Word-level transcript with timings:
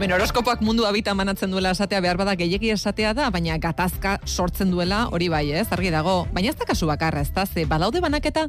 Bueno, 0.00 0.14
horoskopoak 0.16 0.62
mundu 0.64 0.86
habitan 0.88 1.12
manatzen 1.12 1.50
duela 1.52 1.74
esatea 1.74 1.98
behar 2.00 2.16
bada 2.16 2.32
gehiegi 2.32 2.70
esatea 2.72 3.10
da, 3.12 3.26
baina 3.28 3.58
gatazka 3.60 4.14
sortzen 4.24 4.70
duela 4.72 5.02
hori 5.12 5.28
bai, 5.28 5.42
ez? 5.52 5.66
Argi 5.76 5.90
dago. 5.92 6.22
Baina 6.32 6.54
ez 6.54 6.56
da 6.56 6.64
kasu 6.64 6.88
bakarra, 6.88 7.20
ez 7.20 7.28
da? 7.36 7.44
Ze 7.44 7.66
badaude 7.68 8.00
banaketa 8.00 8.46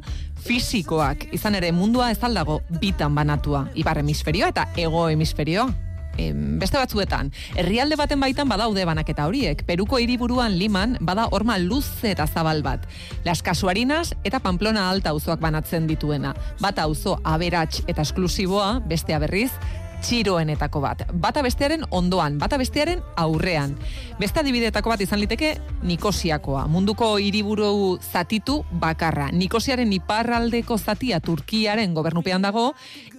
fisikoak. 0.48 1.28
Izan 1.36 1.60
ere 1.60 1.68
mundua 1.76 2.08
ez 2.10 2.22
aldago 2.24 2.62
bitan 2.80 3.12
banatua. 3.14 3.66
Ibar 3.76 4.00
hemisferioa 4.00 4.48
eta 4.48 4.70
ego 4.80 5.10
hemisferioa 5.12 5.68
em, 6.16 6.58
beste 6.58 6.78
batzuetan, 6.78 7.30
herrialde 7.56 7.96
baten 7.96 8.20
baitan 8.20 8.48
badaude 8.48 8.84
banaketa 8.88 9.26
horiek. 9.28 9.64
Peruko 9.68 10.00
hiriburuan 10.00 10.56
Liman 10.58 10.96
bada 11.00 11.28
horma 11.30 11.58
luze 11.58 12.12
eta 12.12 12.26
zabal 12.26 12.62
bat. 12.62 12.86
Las 13.24 13.42
Casuarinas 13.42 14.14
eta 14.24 14.40
Pamplona 14.40 14.88
Alta 14.90 15.10
auzoak 15.10 15.40
banatzen 15.40 15.86
dituena. 15.86 16.34
Bata 16.60 16.88
auzo 16.88 17.18
aberats 17.24 17.82
eta 17.86 18.02
esklusiboa, 18.02 18.80
bestea 18.88 19.18
berriz, 19.18 19.52
txiroenetako 20.02 20.82
bat. 20.82 21.06
Bata 21.12 21.42
bestearen 21.42 21.86
ondoan, 21.90 22.38
bata 22.42 22.58
bestearen 22.60 23.00
aurrean. 23.16 23.76
Beste 24.20 24.42
adibidetako 24.42 24.92
bat 24.92 25.00
izan 25.04 25.22
liteke 25.22 25.54
Nikosiakoa. 25.86 26.66
Munduko 26.70 27.14
hiriburu 27.22 27.98
zatitu 28.02 28.62
bakarra. 28.82 29.30
Nikosiaren 29.32 29.92
iparraldeko 29.92 30.78
zatia 30.78 31.20
Turkiaren 31.20 31.94
gobernupean 31.94 32.42
dago, 32.42 32.72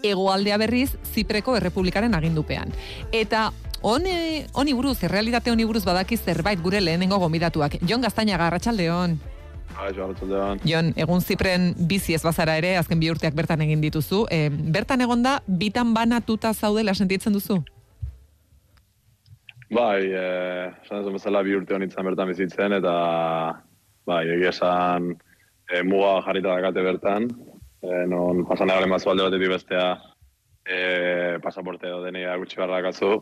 hegoaldea 0.03 0.57
berriz 0.61 0.91
Zipreko 1.13 1.57
errepublikaren 1.57 2.15
agindupean. 2.15 2.73
Eta 3.11 3.52
Hone, 3.83 4.45
honi 4.55 4.71
buruz, 4.71 4.95
errealitate 5.03 5.52
honi 5.52 5.65
buruz 5.67 5.81
badaki 5.83 6.15
zerbait 6.15 6.61
gure 6.63 6.79
lehenengo 6.79 7.17
gomidatuak. 7.19 7.81
Jon 7.83 7.99
Gaztainaga, 8.05 8.47
Arratxaldeon. 8.47 9.17
Jon, 10.67 10.93
egun 10.95 11.21
zipren 11.21 11.73
bizi 11.89 12.15
ez 12.15 12.23
bazara 12.23 12.57
ere, 12.59 12.75
azken 12.77 12.99
bi 13.02 13.09
urteak 13.11 13.35
bertan 13.35 13.61
egin 13.66 13.81
dituzu. 13.81 14.25
E, 14.31 14.49
bertan 14.49 15.02
egonda, 15.02 15.39
bitan 15.47 15.93
banatuta 15.93 16.53
zaudela 16.53 16.93
sentitzen 16.93 17.33
duzu? 17.33 17.59
Bai, 19.73 20.05
eh, 20.05 20.69
esan 20.83 21.02
ez 21.02 21.13
bezala 21.15 21.41
bi 21.45 21.55
urte 21.57 21.73
honitzen 21.73 22.05
bertan 22.05 22.30
bizitzen, 22.30 22.75
eta 22.77 22.95
bai, 24.05 24.23
egia 24.35 24.52
esan 24.53 25.13
e, 25.69 25.81
muga 25.81 26.19
jarrita 26.27 26.52
dakate 26.53 26.83
bertan, 26.85 27.30
e, 27.81 28.03
non 28.11 28.43
pasan 28.49 28.69
egalen 28.69 28.93
bazu 28.93 29.09
alde 29.09 29.25
batetik 29.25 29.53
bestea 29.55 29.87
e, 30.65 31.39
pasaporte 31.41 31.89
edo 31.89 32.03
denea 32.03 32.35
gutxi 32.37 32.59
barra 32.61 32.81
dakatzu, 32.81 33.15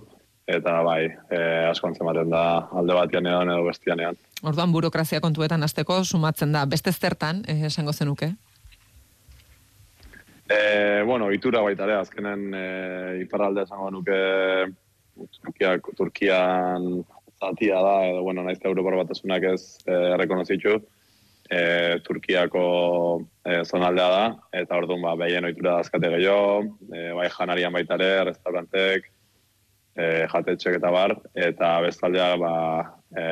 eta 0.47 0.81
bai, 0.83 1.05
e, 1.29 1.39
asko 1.69 1.87
antzematen 1.87 2.29
da 2.29 2.43
alde 2.77 2.95
batean 2.97 3.27
edo 3.27 3.63
bestianean. 3.67 4.17
Orduan 4.41 4.71
burokrazia 4.73 5.21
kontuetan 5.21 5.63
hasteko 5.63 6.03
sumatzen 6.03 6.51
da. 6.51 6.65
Beste 6.65 6.91
zertan, 6.91 7.43
eh, 7.47 7.65
esango 7.67 7.93
zenuke? 7.93 8.33
Eh, 10.49 11.03
bueno, 11.05 11.31
itura 11.31 11.61
baita 11.61 11.85
ere, 11.85 11.95
azkenen 12.01 12.53
eh, 12.53 13.21
iparralde 13.21 13.63
esango 13.63 13.91
nuke 13.91 14.17
Turkia, 15.41 15.77
Turkian 15.95 17.05
zatia 17.39 17.77
da, 17.81 17.93
edo, 18.07 18.23
bueno, 18.25 18.43
naizte 18.43 18.67
Europar 18.67 18.97
batasunak 18.99 19.45
ez 19.53 19.61
eh, 19.85 20.17
rekonozitu, 20.19 20.79
eh, 21.49 21.99
Turkiako 22.03 22.65
eh, 23.45 23.61
zonaldea 23.63 24.09
da, 24.09 24.25
eta 24.63 24.77
orduan 24.81 25.05
ba, 25.05 25.15
behien 25.19 25.45
oitura 25.45 25.77
dazkate 25.79 26.11
gehiago, 26.17 26.63
eh, 26.95 27.11
bai 27.17 27.29
janarian 27.29 27.73
baita 27.73 27.97
ere, 27.99 28.11
restaurantek, 28.31 29.09
eh, 29.95 30.27
jatetxek 30.31 30.77
eta 30.79 30.91
bar, 30.93 31.15
eta 31.35 31.71
bestaldea 31.83 32.35
ba, 32.39 32.53
e, 33.15 33.23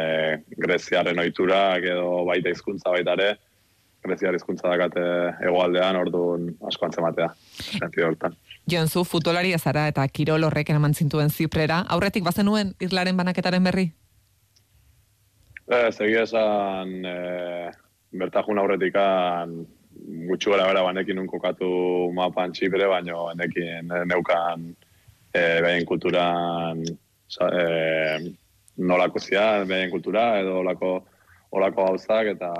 Greziaren 0.57 1.19
ohitura 1.19 1.77
edo 1.77 2.25
baita 2.27 2.51
hizkuntza 2.51 2.91
baita 2.95 3.15
ere, 3.17 3.29
Greziar 4.03 4.35
hizkuntza 4.35 4.69
dakate 4.71 5.01
egoaldean, 5.43 5.97
orduan 5.99 6.45
asko 6.67 6.87
antzematea, 6.87 7.27
sentido 7.59 8.07
hortan. 8.07 8.35
Joan 8.69 8.87
zu, 8.87 9.03
futbolari 9.03 9.51
ezara 9.55 9.87
eta 9.91 10.05
kirol 10.07 10.45
horrek 10.47 10.69
eraman 10.71 10.95
zintuen 10.95 11.29
ziprera, 11.29 11.81
aurretik 11.95 12.23
bazenuen 12.23 12.75
irlaren 12.79 13.17
banaketaren 13.19 13.63
berri? 13.63 13.89
Ez, 15.67 15.99
egia 16.01 16.23
esan, 16.25 16.95
e, 17.05 17.71
bertajun 18.19 18.59
aurretikan 18.59 19.59
gutxu 20.29 20.53
gara 20.53 20.67
bera 20.69 20.83
banekin 20.85 21.19
unkokatu 21.19 21.69
mapan 22.15 22.53
txipre, 22.55 22.87
baino 22.87 23.27
enekin 23.33 23.91
neukan 24.07 24.71
e, 25.33 25.61
behin 25.65 25.85
kulturan 25.85 26.83
e, 26.83 27.63
nolako 28.77 29.19
zia, 29.19 29.63
behen 29.67 29.91
kultura, 29.91 30.39
edo 30.39 30.59
olako, 30.63 30.93
olako 31.51 31.89
gauzak, 31.91 32.33
eta 32.35 32.53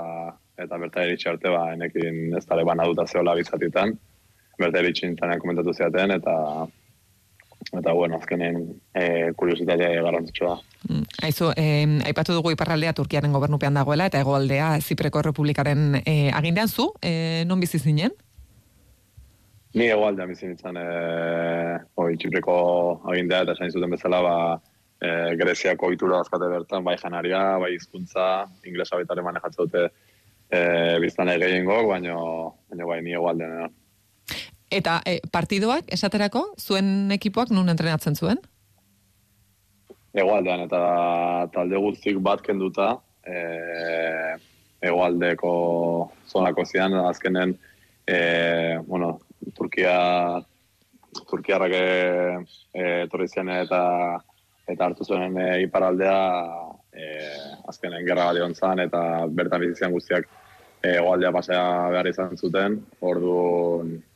eta 0.60 0.76
berta 0.76 1.04
eritxe 1.06 1.30
arte, 1.30 1.48
ba, 1.48 1.70
enekin 1.72 2.36
ez 2.36 2.44
dara 2.44 2.64
bana 2.68 2.84
duta 2.84 3.06
zehola 3.08 3.32
bizatitan, 3.38 3.94
berta 4.60 4.82
eritxe 4.82 5.14
komentatu 5.16 5.72
ziaten, 5.72 6.10
eta 6.18 6.34
eta 7.76 7.92
bueno, 7.92 8.16
azkenen 8.16 8.56
e, 8.94 9.32
kuriositatea 9.36 10.02
garrantzitsua. 10.02 10.54
Mm, 10.88 11.02
aizu, 11.22 11.50
eh, 11.56 11.86
aipatu 12.08 12.32
dugu 12.32 12.54
iparraldea 12.54 12.94
Turkiaren 12.96 13.32
gobernupean 13.32 13.76
dagoela, 13.76 14.06
eta 14.06 14.20
egoaldea 14.20 14.80
Zipreko 14.80 15.22
Republikaren 15.22 16.00
eh, 16.04 16.30
agindean 16.32 16.68
zu, 16.68 16.90
eh, 17.02 17.44
non 17.46 17.60
bizi 17.60 17.78
zinen? 17.78 18.16
Ni 19.74 19.86
egoaldea 19.86 20.26
bizi 20.26 20.48
nintzen, 20.48 20.76
eh, 20.76 21.78
oi, 22.02 22.16
Zipreko 22.18 22.56
agindea, 23.06 23.44
eta 23.46 23.54
zain 23.54 23.70
zuten 23.70 23.92
bezala, 23.94 24.18
ba, 24.24 24.36
e, 25.00 25.36
Greziako 25.36 25.90
itura 25.94 26.20
dazkate 26.20 26.48
bertan, 26.52 26.84
bai 26.84 26.96
janaria, 27.00 27.40
bai 27.62 27.74
hizkuntza, 27.76 28.46
inglesa 28.68 28.98
baitare 29.00 29.24
manejatzen 29.24 29.66
dute 29.66 29.84
e, 30.50 30.60
biztan 31.02 31.30
egin 31.32 31.68
gok, 31.68 31.88
baina 31.88 32.14
baino, 32.14 32.88
bai 32.88 33.00
ni 33.06 33.16
egualdean. 33.16 33.72
Eta 34.70 35.00
e, 35.06 35.18
partidoak, 35.32 35.88
esaterako, 35.96 36.44
zuen 36.60 37.10
ekipoak 37.16 37.50
nun 37.54 37.72
entrenatzen 37.72 38.18
zuen? 38.18 38.42
Egoaldean, 40.14 40.66
eta 40.66 40.82
talde 41.54 41.78
guztik 41.78 42.18
bat 42.22 42.42
kenduta, 42.42 42.92
e, 43.22 44.36
egoaldeko 44.90 45.50
zonako 46.30 46.64
zian, 46.66 46.94
azkenen, 47.06 47.54
e, 48.06 48.78
bueno, 48.86 49.18
Turkia, 49.56 49.94
Turkiarrak 51.30 51.72
e, 51.72 51.86
e, 52.74 53.06
eta 53.06 53.80
eta 54.70 54.86
hartu 54.86 55.04
zuen 55.04 55.36
e, 55.38 55.62
iparaldea 55.64 56.18
e, 56.92 57.06
azkenen 57.68 58.06
gerra 58.06 58.30
bat 58.30 58.36
egon 58.36 58.80
eta 58.84 59.26
bertan 59.26 59.60
bizizian 59.60 59.92
guztiak 59.92 60.28
egoaldea 60.82 61.32
pasea 61.32 61.64
behar 61.90 62.08
izan 62.08 62.36
zuten, 62.36 62.80
ordu 63.00 63.34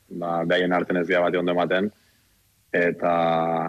ba, 0.08 0.44
behaien 0.44 0.72
arten 0.72 0.96
ez 0.96 1.08
bat 1.08 1.34
egon 1.34 1.48
ematen, 1.48 1.90
eta 2.72 3.14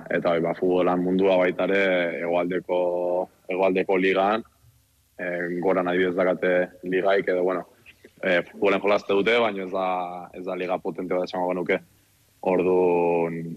eta 0.09 0.29
bai, 0.29 0.41
ba, 0.41 0.53
futbolan 0.57 1.03
mundua 1.03 1.37
baitare 1.37 2.21
egoaldeko, 2.21 2.79
egoaldeko 3.49 3.97
ligan, 3.97 4.43
e, 5.19 5.25
gora 5.61 5.83
nahi 5.83 6.07
ez 6.09 6.15
dakate 6.15 6.53
ligaik, 6.83 7.27
edo 7.27 7.43
bueno, 7.43 7.65
e, 8.25 8.41
futbolen 8.49 8.81
jolazte 8.81 9.13
dute, 9.13 9.37
baina 9.41 9.63
ez 9.65 9.71
da, 9.73 9.89
ez 10.33 10.43
da 10.45 10.57
liga 10.57 10.79
potente 10.81 11.13
bat 11.13 11.29
esango 11.29 11.51
genuke. 11.53 11.79
Ordu 12.45 12.75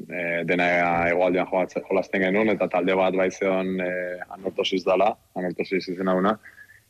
e, 0.08 0.22
dena 0.48 0.68
egoaldean 1.10 1.48
jolazten 1.88 2.24
genuen, 2.24 2.52
eta 2.54 2.68
talde 2.72 2.96
bat 2.96 3.16
baizion 3.16 3.74
e, 3.84 3.90
anortosiz 4.36 4.84
dala, 4.86 5.10
anortosiz 5.36 5.82
izena 5.92 6.14
una, 6.16 6.36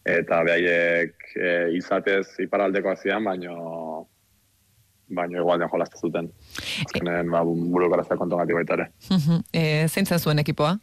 eta 0.07 0.43
behaiek 0.47 1.33
e, 1.35 1.51
izatez 1.79 2.39
iparaldeko 2.45 2.95
azian, 2.95 3.27
baino 3.27 4.07
baino 5.09 5.41
egoaldean 5.41 5.71
jolazten 5.73 6.03
zuten. 6.05 6.27
Azkenen, 6.85 7.31
ba, 7.33 7.41
buru 7.49 7.89
garazia 7.89 8.19
kontongati 8.21 8.57
baita 8.57 8.77
ere. 8.77 8.91
e, 9.57 9.63
zein 9.89 10.07
zen 10.07 10.21
zuen 10.21 10.45
ekipoa? 10.45 10.75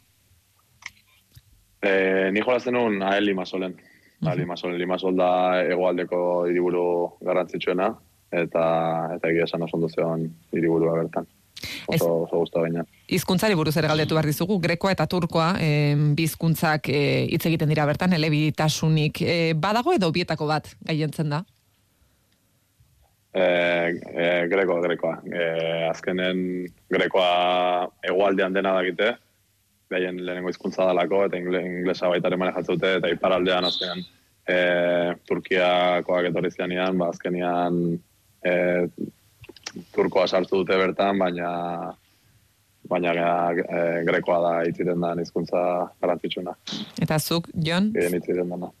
E, 1.80 1.92
ni 2.34 2.42
jolazten 2.42 2.74
nuen 2.74 3.04
AEL 3.06 3.30
Limasolen. 3.30 3.76
-huh. 4.32 4.40
Limasol, 4.42 4.76
Limasol 4.78 5.16
da 5.16 5.62
egoaldeko 5.62 6.46
hiriburu 6.48 6.84
garrantzitsuena, 7.22 7.94
eta 8.32 8.66
eta 9.16 9.28
egia 9.30 9.44
esan 9.44 9.62
oso 9.62 9.76
ondo 9.76 9.88
hiriburua 10.52 10.94
bertan. 10.94 11.26
Oso, 11.86 12.22
oso 12.26 12.38
gustu 12.42 12.60
baina. 12.60 12.84
Hizkuntzari 13.08 13.54
buruz 13.54 13.76
ere 13.76 13.88
galdetu 13.88 14.14
behar 14.14 14.26
dizugu, 14.26 14.58
grekoa 14.60 14.92
eta 14.92 15.06
turkoa, 15.06 15.54
eh, 15.60 15.94
bizkuntzak 16.18 16.88
eh, 16.88 17.26
hitz 17.30 17.46
egiten 17.46 17.68
dira 17.68 17.86
bertan, 17.86 18.12
elebitasunik 18.12 19.22
eh, 19.22 19.52
badago 19.54 19.94
edo 19.94 20.10
bietako 20.12 20.46
bat 20.50 20.74
gaientzen 20.84 21.30
da? 21.30 21.44
Eh, 23.36 23.88
eh, 24.16 24.46
greko, 24.48 24.80
grekoa. 24.80 25.20
Eh, 25.28 25.88
azkenen 25.90 26.66
grekoa 26.90 27.88
egualdean 28.02 28.52
dena 28.56 28.72
dakite, 28.78 29.14
behien 29.92 30.22
lehenengo 30.24 30.50
hizkuntza 30.50 30.86
dalako, 30.88 31.26
eta 31.28 31.38
inglesa 31.38 32.08
baitaren 32.08 32.40
manejatzute, 32.40 32.96
eta 32.98 33.10
iparaldean 33.12 33.68
azkenean 33.68 34.04
eh, 34.48 35.12
Turkiakoak 35.28 36.30
etorri 36.30 36.50
zianian, 36.54 36.98
ba, 36.98 37.10
azkenean 37.12 37.80
e, 38.46 38.54
turkoa 39.94 40.26
sartu 40.26 40.62
dute 40.62 40.76
bertan, 40.78 41.18
baina 41.18 41.52
baina 42.86 43.12
e, 43.58 43.80
grekoa 44.06 44.36
da 44.44 44.52
itziten 44.68 45.00
da 45.02 45.12
hizkuntza 45.18 45.60
garantzitsuna. 46.02 46.52
Eta 47.02 47.18
zuk, 47.18 47.48
Jon? 47.68 47.90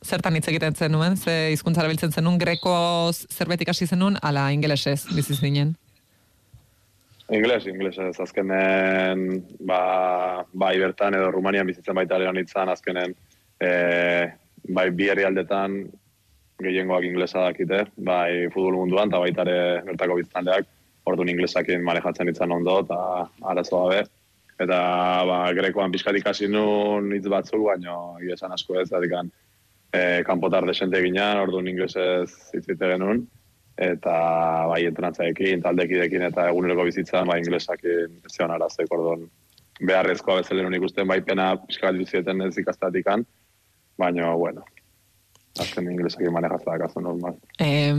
Zertan 0.06 0.38
hitz 0.38 0.46
egiten 0.52 0.78
zenuen? 0.78 1.16
Ze 1.18 1.34
hizkuntza 1.50 1.82
erabiltzen 1.82 2.14
zenuen 2.14 2.38
greko 2.38 2.76
zerbait 3.12 3.66
ikasi 3.66 3.88
zenuen 3.90 4.20
ala 4.22 4.46
ingelesez 4.54 5.08
bizi 5.10 5.34
zinen? 5.34 5.74
Ingles, 7.34 7.66
ingles 7.66 7.96
ez 7.98 8.14
azkenen, 8.22 9.40
ba, 9.66 9.80
bai 10.54 10.76
bertan 10.78 11.16
edo 11.18 11.32
Rumanian 11.34 11.66
bizitzen 11.66 11.98
baita 11.98 12.20
ere 12.20 12.28
honitzen, 12.30 12.70
azkenen, 12.70 13.16
e, 13.58 13.70
bai 14.68 14.90
bi 14.90 15.10
aldetan 15.10 15.86
gehiengoak 16.62 17.04
inglesa 17.04 17.44
dakite, 17.50 17.84
bai 17.96 18.48
futbol 18.52 18.80
munduan, 18.80 19.10
eta 19.10 19.20
baita 19.20 19.44
ere 19.44 19.82
bertako 19.84 20.16
biztanleak, 20.20 20.66
orduan 21.06 21.28
inglesakin 21.28 21.84
manejatzen 21.84 22.30
itzan 22.32 22.52
ondo, 22.52 22.80
eta 22.84 23.00
arazo 23.52 23.82
gabe. 23.84 24.04
Eta 24.56 24.78
ba, 25.28 25.38
grekoan 25.52 25.92
pixkat 25.92 26.16
ikasi 26.16 26.48
nun 26.48 27.12
hitz 27.12 27.26
batzuk, 27.28 27.60
baina 27.66 28.16
esan 28.32 28.54
asko 28.56 28.80
ez, 28.80 28.88
adikan, 28.92 29.28
e, 29.92 30.22
kanpotar 30.24 30.64
desente 30.66 31.02
ginean, 31.04 31.42
orduan 31.44 31.68
inglesez 31.68 32.30
hitzite 32.56 32.94
genuen, 32.94 33.26
eta 33.76 34.16
bai 34.70 34.86
entrenatzaekin, 34.88 35.60
taldekidekin 35.64 36.24
eta 36.30 36.48
eguneroko 36.48 36.88
bizitzan, 36.88 37.28
bai 37.28 37.42
inglesakin 37.42 38.22
zion 38.32 38.54
arazek, 38.54 38.88
orduan 38.96 39.28
beharrezkoa 39.84 40.40
bezalen 40.40 40.78
ikusten, 40.78 41.04
bai 41.08 41.20
pena 41.20 41.50
pixkat 41.66 42.00
duzieten 42.00 42.40
ez 42.48 42.54
ikastatikan, 42.56 43.26
baina, 43.98 44.32
bueno, 44.34 44.64
azken 45.60 45.90
inglesak 45.90 46.22
manejatzea 46.32 46.78
kasu 46.78 47.00
normal. 47.00 47.36
E, 47.58 47.92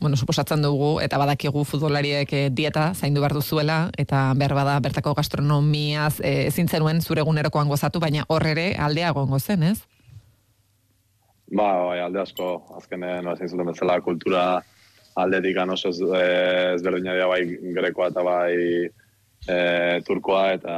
bueno, 0.00 0.16
suposatzen 0.16 0.62
dugu, 0.64 0.98
eta 1.04 1.18
badakigu 1.20 1.64
futbolariek 1.68 2.32
eh, 2.32 2.48
dieta 2.50 2.92
zaindu 2.94 3.20
behar 3.20 3.36
duzuela, 3.36 3.78
eta 3.98 4.32
behar 4.36 4.54
bada 4.56 4.78
bertako 4.80 5.14
gastronomiaz 5.18 6.20
e, 6.20 6.48
ezin 6.48 6.68
zenuen 6.68 7.02
zure 7.02 7.24
egunerokoan 7.24 7.68
gozatu, 7.68 8.00
baina 8.00 8.24
hor 8.28 8.46
ere 8.46 8.72
aldea 8.78 9.12
gongo 9.12 9.40
zen, 9.40 9.62
ez? 9.62 9.78
Ba, 11.52 11.68
bai, 11.84 12.00
alde 12.00 12.22
asko, 12.22 12.54
azkenen, 12.78 13.28
ezin 13.34 13.52
zuten 13.52 13.68
bezala, 13.68 14.00
kultura 14.00 14.62
aldetik 15.20 15.58
oso 15.68 15.90
ez, 15.90 16.00
eh, 16.00 16.74
ezberdina 16.74 17.12
dira 17.12 17.26
bai 17.28 17.44
grekoa 17.76 18.08
eta 18.08 18.22
bai 18.24 18.88
e, 19.48 20.00
turkoa, 20.06 20.52
eta, 20.54 20.76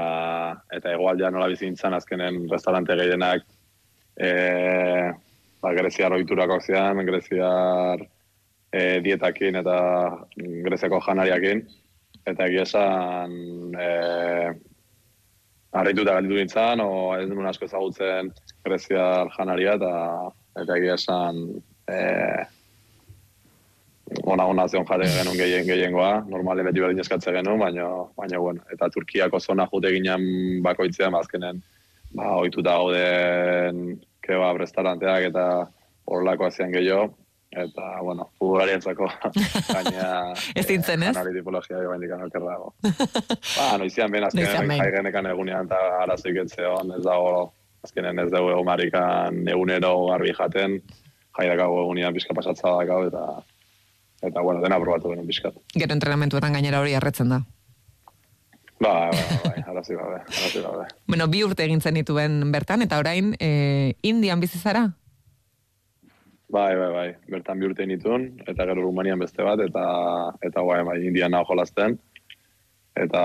eta 0.73 0.95
egoaldea 0.97 1.31
nola 1.31 1.47
bizintzen 1.53 1.95
azkenen 1.95 2.49
restaurante 2.51 2.97
gehienak 2.97 3.45
e, 4.17 5.13
ba, 5.63 5.73
greziar 5.75 6.13
oiturakoak 6.13 6.63
zian, 6.63 7.01
greziar 7.07 8.05
e, 8.73 9.01
dietakin 9.05 9.61
eta 9.63 9.79
greziako 10.37 11.01
janariakin, 11.07 11.65
eta 12.27 12.49
egia 12.49 12.65
esan 12.69 13.37
e, 13.79 13.89
arrituta 15.75 16.17
galditu 16.17 16.41
nintzen, 16.41 16.83
o 16.85 17.15
ez 17.19 17.29
duen 17.31 17.49
asko 17.51 17.69
ezagutzen 17.69 18.33
greziar 18.65 19.31
janaria, 19.37 19.79
eta, 19.79 19.95
eta 20.63 20.79
egia 20.79 20.99
esan 21.01 21.41
e, 21.91 21.99
ona 24.31 24.47
ona 24.47 24.67
zion 24.69 24.87
jare 24.87 25.09
genuen 25.11 25.39
gehien 25.39 25.67
gehiengoa, 25.67 26.25
normale 26.31 26.65
beti 26.67 26.83
berdin 26.85 27.03
eskatze 27.03 27.33
genuen, 27.35 27.59
baina, 27.61 27.89
baina 28.17 28.41
bueno, 28.41 28.63
eta 28.73 28.89
Turkiako 28.93 29.41
zona 29.41 29.67
jute 29.73 29.91
ginen 29.97 30.27
bakoitzean, 30.63 31.13
bazkenen, 31.17 31.63
ba, 32.15 32.31
oituta 32.41 32.79
gauden 32.79 34.01
kebab 34.25 34.59
restauranteak 34.63 35.29
eta 35.31 35.45
horrelako 36.09 36.49
azian 36.49 36.73
gehiago, 36.73 37.11
eta, 37.55 38.01
bueno, 38.03 38.29
futbolari 38.39 38.75
entzako 38.77 39.09
gaina... 39.77 40.09
ez 40.55 40.67
dintzen, 40.69 41.03
ez? 41.03 41.15
Anali 41.15 41.35
tipologia 41.39 41.81
jo 41.83 41.93
bendikan 41.93 42.25
alkerra 42.25 42.57
dago. 42.57 42.75
ba, 43.59 43.69
noizian 43.81 44.13
ben, 44.13 44.27
azkenen, 44.29 44.75
jai 44.81 44.91
genekan 44.97 45.31
egunean 45.33 45.71
eta 45.71 45.81
arazoik 46.03 46.43
etzeon, 46.45 46.95
ez 46.99 47.03
dago, 47.07 47.49
azkenen 47.85 48.23
ez 48.25 48.31
dugu 48.33 48.53
egumarikan 48.55 49.43
egunero 49.55 49.95
garbi 50.11 50.33
jaten, 50.37 50.79
jai 51.39 51.51
dakago 51.51 51.83
egunean 51.85 52.15
pizka 52.17 52.37
pasatza 52.37 52.77
dakau, 52.79 53.03
eta, 53.11 53.25
eta, 54.23 54.41
bueno, 54.41 54.63
dena 54.65 54.81
probatu 54.81 55.13
genuen 55.13 55.29
pizkat. 55.29 55.59
Gero 55.75 55.97
entrenamentuetan 55.97 56.57
gainera 56.57 56.81
hori 56.85 56.97
arretzen 56.99 57.33
da. 57.37 57.45
Ba, 58.85 59.09
ba, 59.09 59.25
ba, 59.45 59.53
arazi 59.71 59.95
gabe, 59.97 60.21
arazi 60.21 60.61
gabe. 60.61 60.85
Bueno, 61.09 61.25
bi 61.33 61.41
urte 61.41 61.65
egin 61.65 61.81
zen 61.81 61.97
dituen 61.97 62.35
bertan, 62.53 62.83
eta 62.85 62.99
orain, 63.01 63.31
e, 63.41 63.95
Indian 64.05 64.43
bizizara? 64.43 64.83
Bai, 66.53 66.75
bai, 66.77 66.91
bai, 66.93 67.07
bertan 67.33 67.63
bi 67.63 67.71
urte 67.71 67.87
nituen, 67.89 68.27
eta 68.45 68.67
gero 68.69 68.83
Rumanian 68.85 69.23
beste 69.25 69.41
bat, 69.47 69.63
eta, 69.65 69.85
eta 70.45 70.65
bai, 70.69 70.83
bai, 70.85 70.99
Indian 71.09 71.33
naho 71.33 71.49
jolazten. 71.49 71.97
Eta, 72.95 73.23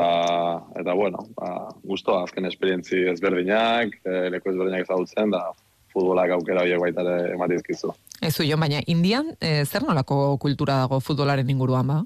eta 0.79 0.95
bueno, 0.95 1.25
ba, 1.35 1.50
guztu 1.83 2.15
azken 2.15 2.47
esperientzi 2.47 3.03
ezberdinak, 3.12 4.00
e, 4.05 4.29
leku 4.31 4.53
ezberdinak 4.53 4.88
ezagutzen, 4.88 5.35
da 5.35 5.44
futbolak 5.91 6.38
aukera 6.38 6.63
horiek 6.63 6.79
baita 6.85 7.03
ere 7.03 7.33
ematizkizu. 7.35 7.91
Ez 8.23 8.31
jo, 8.39 8.62
baina 8.63 8.79
Indian, 8.88 9.35
e, 9.41 9.65
zer 9.65 9.83
nolako 9.83 10.38
kultura 10.39 10.79
dago 10.85 11.01
futbolaren 11.03 11.51
inguruan, 11.51 11.91
ba? 11.91 12.00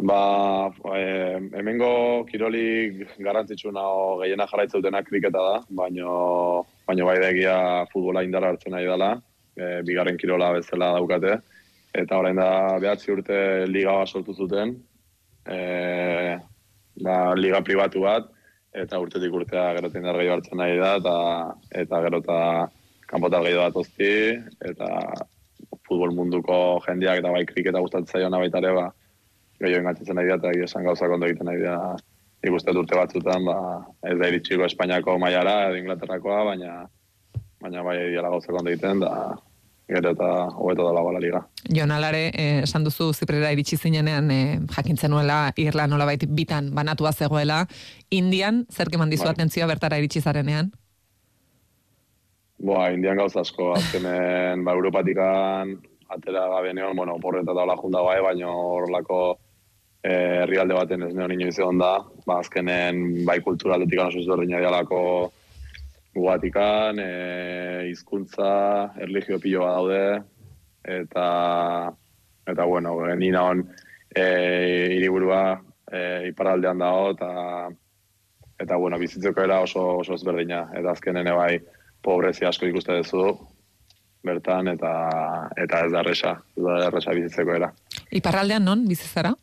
Ba, 0.00 0.72
e, 0.96 1.36
hemengo 1.60 2.24
kirolik 2.24 3.02
garrantzitsu 3.20 3.68
nago 3.74 4.20
gehiena 4.22 4.46
jarraitzeutena 4.48 5.02
kriketa 5.04 5.40
da, 5.44 5.56
baino, 5.76 6.12
baino 6.88 7.08
bai 7.08 7.18
egia 7.26 7.56
futbola 7.92 8.22
indarra 8.24 8.54
hartzen 8.54 8.72
nahi 8.72 8.86
dela, 8.88 9.10
e, 9.56 9.82
bigarren 9.84 10.16
kirola 10.16 10.52
bezala 10.56 10.94
daukate, 10.96 11.34
eta 12.02 12.16
orain 12.16 12.40
da 12.40 12.78
behatzi 12.80 13.12
urte 13.12 13.40
liga 13.68 13.98
bat 13.98 14.08
sortu 14.08 14.32
zuten, 14.32 14.72
e, 15.44 15.58
da, 16.96 17.16
liga 17.36 17.60
pribatu 17.66 18.06
bat, 18.06 18.30
eta 18.72 19.02
urtetik 19.02 19.36
urtea 19.36 19.66
gero 19.76 19.90
indar 19.92 20.16
gehiago 20.16 20.38
hartzen 20.38 20.62
nahi 20.62 20.78
da, 20.80 20.94
eta, 21.02 21.16
eta 21.82 22.00
gero 22.06 22.22
eta 22.24 22.38
kanpotar 23.12 23.44
gehiago 23.44 23.68
bat 23.68 24.00
eta 24.72 24.88
futbol 25.84 26.16
munduko 26.16 26.80
jendeak 26.86 27.20
eta 27.20 27.36
bai 27.36 27.44
kriketa 27.44 27.84
gustatzen 27.84 28.16
zaiona 28.16 28.40
baita 28.40 28.64
ere, 28.64 28.72
ba, 28.80 28.88
gehiago 29.60 29.82
engatzatzen 29.84 30.16
nahi 30.16 30.30
da, 30.30 30.38
eta 30.40 30.54
esan 30.64 30.86
gauza 30.88 31.08
kondo 31.10 31.28
egiten 31.28 31.48
nahi 31.50 31.60
da, 31.62 31.76
ikustet 32.46 32.76
urte 32.80 32.96
batzutan, 32.96 33.44
ba, 33.44 33.58
ez 34.08 34.16
da 34.18 34.30
iritsiko 34.32 34.64
Espainiako 34.64 35.18
maiara, 35.20 35.68
edo 35.68 35.78
Inglaterrakoa, 35.80 36.40
baina, 36.48 36.74
baina 37.60 37.84
bai 37.84 37.98
diala 38.08 38.32
gauza 38.32 38.54
kondo 38.56 38.72
egiten, 38.72 39.02
da, 39.04 39.12
gero 39.90 40.12
eta 40.14 40.30
hobeto 40.54 40.86
da 40.86 41.02
bala 41.04 41.20
liga. 41.20 41.42
Jon 41.68 41.92
Alare, 41.92 42.30
eh, 42.32 42.62
esan 42.62 42.86
duzu 42.86 43.10
Ziprera 43.12 43.50
iritsi 43.52 43.76
zinenean, 43.76 44.30
eh, 44.30 44.60
jakintzen 44.76 45.10
nuela 45.10 45.52
Irla 45.58 45.86
nolabait 45.90 46.24
bitan 46.28 46.70
banatua 46.74 47.12
zegoela, 47.12 47.66
Indian, 48.10 48.64
zer 48.70 48.88
keman 48.88 49.10
dizu 49.10 49.24
bai. 49.24 49.34
atentzioa 49.34 49.66
bertara 49.66 49.98
iritsi 49.98 50.22
zarenean? 50.22 50.70
Boa, 52.60 52.90
Indian 52.92 53.16
gauza 53.16 53.40
asko, 53.40 53.74
azkenen, 53.74 54.64
ba, 54.64 54.72
Europatikan, 54.72 55.76
atera 56.08 56.48
gabe 56.48 56.74
neon, 56.74 56.96
bueno, 56.96 57.18
porreta 57.20 57.52
da 57.52 57.62
hola 57.62 57.76
junta 57.76 58.02
bai, 58.02 58.20
baina 58.20 58.48
horrelako 58.48 59.38
herrialde 60.02 60.74
baten 60.74 61.02
ez 61.04 61.12
neon 61.14 61.34
inoiz 61.34 61.58
egon 61.58 61.80
da, 61.80 61.92
ba, 62.26 62.38
azkenen 62.40 63.24
bai 63.26 63.40
kulturaldetik 63.44 64.00
oso 64.00 64.22
ezberdina 64.22 64.60
dialako 64.62 65.00
guatikan, 66.14 66.98
e, 66.98 67.88
izkuntza, 67.90 68.94
erligio 69.00 69.38
piloa 69.38 69.74
daude, 69.76 70.04
eta, 70.84 71.26
eta 72.48 72.64
bueno, 72.64 72.96
nina 73.20 73.44
hon 73.46 73.62
e, 74.14 74.24
iriburua 74.96 75.60
e, 75.92 76.00
iparaldean 76.32 76.82
dago, 76.82 77.12
eta, 77.14 77.68
eta 78.60 78.80
bueno, 78.80 78.98
bizitzeko 78.98 79.44
era 79.44 79.60
oso, 79.60 79.84
oso 80.00 80.16
ezberdina, 80.16 80.64
eta 80.76 80.96
azkenen 80.96 81.30
bai 81.36 81.60
pobrezia 82.02 82.48
asko 82.48 82.66
ikuste 82.66 82.96
duzu, 83.02 83.36
bertan, 84.24 84.72
eta, 84.74 84.90
eta 85.60 85.84
ez 85.86 85.92
da 85.92 86.02
erresa, 86.02 86.34
ez 86.56 86.64
da 86.64 86.80
erresa 86.88 87.14
bizitzeko 87.16 87.54
era. 87.60 87.70
Iparraldean 88.10 88.64
non, 88.64 88.88
bizitzara? 88.88 89.36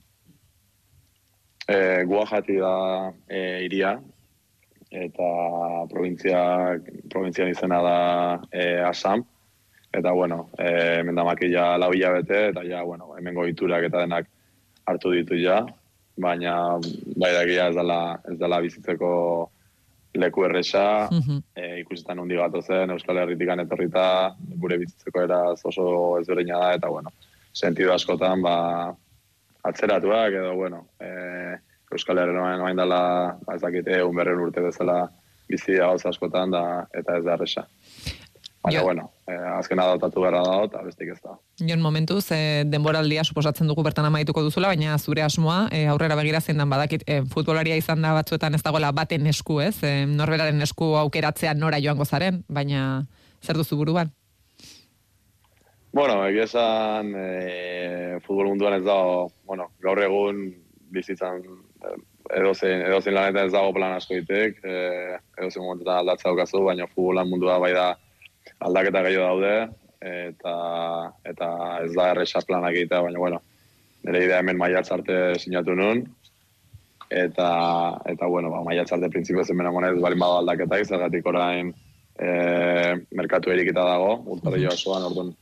E, 1.68 2.04
Guajati 2.08 2.56
da 2.62 3.12
e, 3.28 3.66
iria, 3.66 3.98
eta 4.92 5.32
provintzia, 5.92 6.78
provintzian 7.12 7.52
izena 7.52 7.82
da 7.84 7.98
e, 8.52 8.80
Asam, 8.88 9.26
eta 9.92 10.12
bueno, 10.12 10.50
e, 10.58 11.04
mendamak 11.04 11.44
ja 11.52 11.76
lau 11.78 11.92
bete, 11.92 12.50
eta 12.50 12.64
ja, 12.64 12.84
bueno, 12.84 13.12
hemen 13.18 13.36
goiturak 13.36 13.84
eta 13.84 14.06
denak 14.06 14.28
hartu 14.86 15.12
ditu 15.12 15.36
ja, 15.36 15.66
baina 16.18 16.80
bai 17.16 17.34
da 17.34 17.44
ez 17.44 17.76
dela, 17.76 18.20
ez 18.32 18.38
dela 18.40 18.62
bizitzeko 18.62 19.52
leku 20.18 20.46
erresa, 20.46 21.10
mm 21.12 21.20
-hmm. 21.20 21.44
e, 21.56 21.80
ikusetan 21.80 22.20
hundi 22.20 22.36
gato 22.36 22.62
zen, 22.62 22.90
Euskal 22.90 23.18
Herritikan 23.18 23.60
etorrita, 23.60 24.36
gure 24.58 24.78
bizitzeko 24.78 25.22
eraz 25.22 25.66
oso 25.66 26.18
ezberdina 26.20 26.60
da, 26.60 26.74
eta 26.74 26.88
bueno, 26.90 27.12
sentido 27.54 27.94
askotan, 27.94 28.42
ba, 28.42 28.96
atzeratuak 29.70 30.38
edo, 30.42 30.54
bueno, 30.56 30.86
e, 31.00 31.58
Euskal 31.92 32.20
Herren 32.20 32.62
oain 32.62 32.78
dela, 32.78 33.02
ba, 33.46 33.56
ez 33.56 33.62
dakite, 33.64 34.02
unberren 34.04 34.44
urte 34.44 34.64
bezala 34.64 35.06
bizi 35.48 35.80
hau 35.80 35.96
askotan 35.96 36.52
da, 36.52 36.64
eta 36.96 37.20
ez 37.20 37.26
da 37.26 37.36
erresa. 37.38 37.68
Baina, 38.68 38.82
bueno, 38.84 39.06
eh, 39.28 39.36
azkena 39.56 39.86
adotatu 39.88 40.22
gara 40.26 40.42
da, 40.44 40.56
eta 40.66 40.82
bestik 40.84 41.14
ez 41.14 41.20
da. 41.24 41.38
Jon, 41.62 41.80
momentu, 41.80 42.20
ze 42.20 42.66
denboraldia 42.68 43.24
suposatzen 43.24 43.70
dugu 43.70 43.86
bertan 43.86 44.10
amaituko 44.10 44.44
duzula, 44.44 44.74
baina 44.74 44.98
zure 44.98 45.24
asmoa, 45.24 45.70
e, 45.72 45.86
aurrera 45.88 46.18
begira 46.20 46.42
zein 46.42 46.60
dan 46.60 46.70
badakit, 46.70 47.06
e, 47.08 47.22
futbolaria 47.32 47.78
izan 47.80 48.04
da 48.04 48.12
batzuetan 48.18 48.58
ez 48.58 48.64
dagoela 48.66 48.92
baten 48.92 49.28
esku, 49.32 49.62
ez? 49.64 49.78
E, 49.84 49.94
norberaren 50.12 50.60
esku 50.68 50.96
aukeratzea 51.06 51.54
nora 51.56 51.80
joango 51.80 52.06
zaren, 52.06 52.44
baina 52.50 53.06
zer 53.42 53.56
duzu 53.56 53.80
buruan? 53.80 54.12
Bueno, 55.98 56.20
egia 56.30 56.44
esan, 56.46 57.08
e, 57.18 58.20
futbol 58.22 58.52
munduan 58.52 58.76
ez 58.76 58.84
da, 58.86 58.96
bueno, 59.50 59.64
gaur 59.82 59.98
egun 60.06 60.44
bizitzan 60.94 61.40
edozein, 62.38 62.84
edozein 62.86 63.16
lanetan 63.16 63.48
ez 63.48 63.54
dago 63.56 63.72
plan 63.74 63.96
asko 63.96 64.14
ditek, 64.20 64.60
e, 64.62 64.76
edozein 65.40 65.64
momentetan 65.64 66.04
aldatza 66.04 66.28
daukazu, 66.28 66.62
baina 66.68 66.86
futbolan 66.92 67.32
mundua 67.32 67.56
bai 67.64 67.72
da 67.74 67.88
aldaketa 68.68 69.02
gehiago 69.08 69.24
daude, 69.32 69.56
eta, 70.12 70.54
eta 71.32 71.50
ez 71.88 71.90
da 71.96 72.06
erresa 72.12 72.44
planak 72.46 72.78
egitea, 72.78 73.02
baina 73.08 73.26
bueno, 73.26 73.42
nire 74.06 74.24
idea 74.28 74.44
hemen 74.46 74.62
maiatz 74.62 74.86
arte 75.00 75.18
sinatu 75.42 75.74
nun, 75.82 76.06
eta, 77.24 77.50
eta 78.14 78.30
bueno, 78.36 78.54
ba, 78.54 78.62
maiatz 78.70 78.92
arte 78.94 79.10
printzipio 79.18 79.48
zen 79.50 79.66
monez, 79.66 79.96
balin 80.06 80.22
bada 80.28 80.46
aldaketa, 80.46 80.78
izagatik 80.86 81.34
orain 81.34 81.74
e, 81.74 82.30
merkatu 83.18 83.58
erikita 83.58 83.90
dago, 83.96 84.14
urtare 84.38 84.62
joa 84.62 84.78
soan, 84.78 85.10
orduan, 85.10 85.34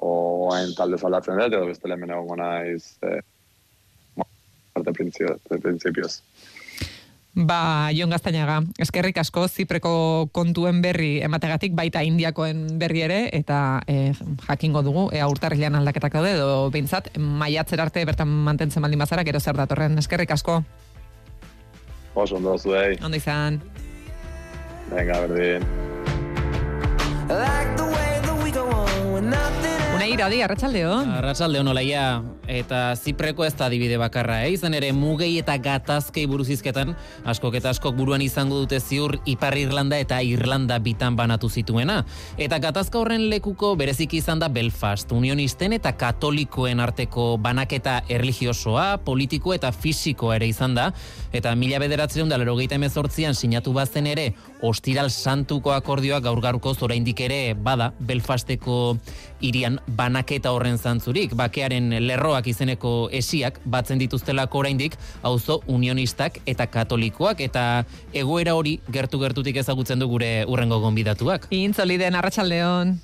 oain 0.00 0.74
talde 0.74 0.98
zaldatzen 0.98 1.38
dut, 1.38 1.52
edo 1.52 1.66
beste 1.68 1.88
lehen 1.88 2.10
egongo 2.10 2.36
naiz, 2.36 2.96
e, 3.02 3.20
arte 4.74 4.92
printzipioz. 4.94 6.20
Ba, 7.34 7.90
Jon 7.90 8.12
Gaztainaga, 8.14 8.60
eskerrik 8.78 9.16
asko 9.18 9.48
zipreko 9.48 9.94
kontuen 10.30 10.78
berri 10.84 11.16
emategatik 11.26 11.72
baita 11.74 12.04
indiakoen 12.06 12.78
berri 12.78 13.02
ere, 13.02 13.18
eta 13.34 13.80
e, 13.90 14.12
jakingo 14.46 14.84
dugu, 14.86 15.08
ea 15.10 15.26
urtarrilean 15.26 15.74
aldaketak 15.80 16.14
daude, 16.14 16.36
edo 16.36 16.70
behintzat, 16.70 17.10
maiatzer 17.18 17.82
arte 17.82 18.04
bertan 18.06 18.30
mantentzen 18.46 18.86
baldin 18.86 19.02
bazara, 19.02 19.26
gero 19.26 19.42
zer 19.42 19.58
datorren, 19.58 19.98
eskerrik 19.98 20.30
asko. 20.30 20.60
Oso, 22.14 22.36
ondo 22.38 22.54
zuei. 22.56 23.00
Ondo 23.02 23.18
izan. 23.18 23.58
Venga, 24.92 25.18
berdin. 25.26 25.66
Like 27.26 27.76
the 27.76 27.86
way 27.90 28.20
that 28.22 28.44
we 28.44 28.52
go 28.52 28.68
on 28.70 29.30
nothing 29.30 29.83
Unai 30.04 30.18
iradi, 30.18 30.42
arratsaldeon. 30.44 31.08
Arratsaldeon 31.16 31.68
olaia 31.72 32.02
eta 32.52 32.92
zipreko 32.92 33.46
ez 33.46 33.54
da 33.56 33.70
dibide 33.72 33.96
bakarra, 33.96 34.42
eh? 34.44 34.50
izan 34.52 34.74
ere 34.76 34.90
mugei 34.92 35.30
eta 35.40 35.54
gatazkei 35.56 36.26
buruzizketan, 36.28 36.90
askok 37.24 37.54
eta 37.56 37.70
askok 37.72 37.96
buruan 37.96 38.20
izango 38.20 38.58
dute 38.60 38.82
ziur 38.84 39.14
Ipar 39.24 39.56
Irlanda 39.56 39.96
eta 39.96 40.18
Irlanda 40.20 40.76
bitan 40.84 41.16
banatu 41.16 41.48
zituena. 41.48 42.02
Eta 42.36 42.58
gatazka 42.60 43.00
horren 43.00 43.24
lekuko 43.30 43.70
bereziki 43.80 44.20
izan 44.20 44.44
da 44.44 44.50
Belfast, 44.52 45.08
unionisten 45.16 45.72
eta 45.78 45.94
katolikoen 45.96 46.84
arteko 46.84 47.38
banaketa 47.40 48.02
erligiosoa, 48.12 48.98
politiko 49.08 49.56
eta 49.56 49.72
fisiko 49.72 50.34
ere 50.36 50.52
izan 50.52 50.76
da, 50.76 50.90
eta 51.32 51.56
mila 51.56 51.80
bederatzen 51.80 52.28
da 52.28 52.36
lero 52.36 52.58
emezortzian 52.60 53.32
sinatu 53.32 53.72
bazen 53.72 54.12
ere, 54.12 54.34
ostiral 54.64 55.10
santuko 55.10 55.72
akordioa 55.74 56.20
gaur 56.24 56.40
gaurko 56.40 56.72
zoraindik 56.74 57.20
ere 57.26 57.54
bada 57.54 57.90
Belfasteko 58.00 58.96
irian 59.44 59.78
banaketa 59.98 60.52
horren 60.54 60.78
zantzurik, 60.78 61.34
bakearen 61.36 61.92
lerroak 62.06 62.48
izeneko 62.48 62.94
esiak 63.12 63.60
batzen 63.64 64.00
dituztelako 64.00 64.64
oraindik 64.64 64.96
auzo 65.22 65.60
unionistak 65.68 66.40
eta 66.46 66.66
katolikoak 66.66 67.44
eta 67.44 67.64
egoera 68.12 68.54
hori 68.56 68.78
gertu 68.92 69.20
gertutik 69.20 69.60
ezagutzen 69.60 70.00
du 70.00 70.08
gure 70.08 70.30
urrengo 70.48 70.80
gonbidatuak. 70.80 71.50
Intzoliden 71.50 72.16
arratsaldeon. 72.16 72.96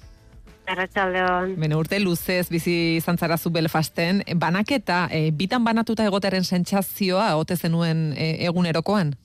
Arratsaldeon. 0.71 1.57
Bene 1.61 1.77
urte 1.77 1.99
luzez 2.01 2.49
bizi 2.51 2.97
izan 2.97 3.19
zu 3.39 3.51
Belfasten, 3.51 4.23
banaketa 4.37 5.09
e, 5.11 5.31
bitan 5.31 5.65
banatuta 5.65 6.05
egoteren 6.05 6.45
sentsazioa 6.45 7.35
ote 7.37 7.57
zenuen 7.57 8.13
e, 8.17 8.47
egunerokoan? 8.47 9.17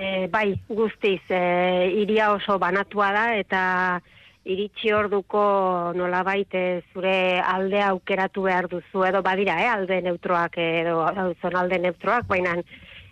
E, 0.00 0.28
bai, 0.32 0.54
guztiz, 0.68 1.20
e, 1.28 1.92
iria 2.00 2.30
oso 2.32 2.56
banatua 2.58 3.10
da 3.12 3.24
eta 3.36 3.62
iritsi 4.48 4.92
orduko 4.96 5.92
nolabait 5.92 6.54
eh, 6.56 6.80
zure 6.94 7.40
alde 7.44 7.82
aukeratu 7.84 8.46
behar 8.48 8.68
duzu 8.72 9.04
edo 9.04 9.20
badira 9.22 9.58
eh, 9.60 9.68
alde 9.68 10.00
neutroak 10.00 10.56
edo 10.64 11.04
zon 11.42 11.56
alde 11.60 11.78
neutroak 11.78 12.24
baina 12.30 12.56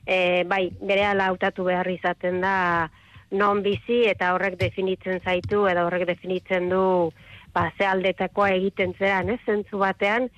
e, 0.07 0.45
bai 0.49 0.71
bere 0.81 1.05
hautatu 1.05 1.65
behar 1.69 1.91
izaten 1.93 2.41
da 2.41 2.89
non 3.31 3.63
bizi 3.63 4.07
eta 4.09 4.33
horrek 4.33 4.57
definitzen 4.57 5.21
zaitu 5.21 5.67
edo 5.69 5.85
horrek 5.85 6.07
definitzen 6.09 6.71
du 6.73 7.13
ba, 7.53 7.71
ze 7.77 7.85
aldetakoa 7.85 8.51
egiten 8.57 8.95
zean, 8.99 9.29
ez, 9.29 9.41
zentzu 9.45 9.79
batean, 9.79 10.29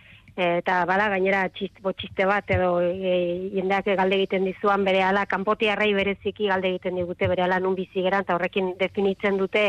eta 0.40 0.80
bada 0.88 1.08
gainera 1.12 1.42
txist, 1.54 1.80
botxiste 1.84 2.26
bat 2.28 2.48
edo 2.50 2.80
e, 2.80 3.14
jendeak 3.54 3.90
galde 3.98 4.16
egiten 4.16 4.46
dizuan 4.48 4.84
bere 4.84 5.02
ala, 5.04 5.26
kanpotiarrei 5.30 5.92
bereziki 5.94 6.48
galde 6.48 6.70
egiten 6.72 6.96
digute 7.00 7.28
bere 7.28 7.44
ala 7.44 7.60
nun 7.60 7.76
bizi 7.78 8.04
geran, 8.04 8.24
eta 8.26 8.36
horrekin 8.36 8.74
definitzen 8.80 9.36
dute 9.40 9.66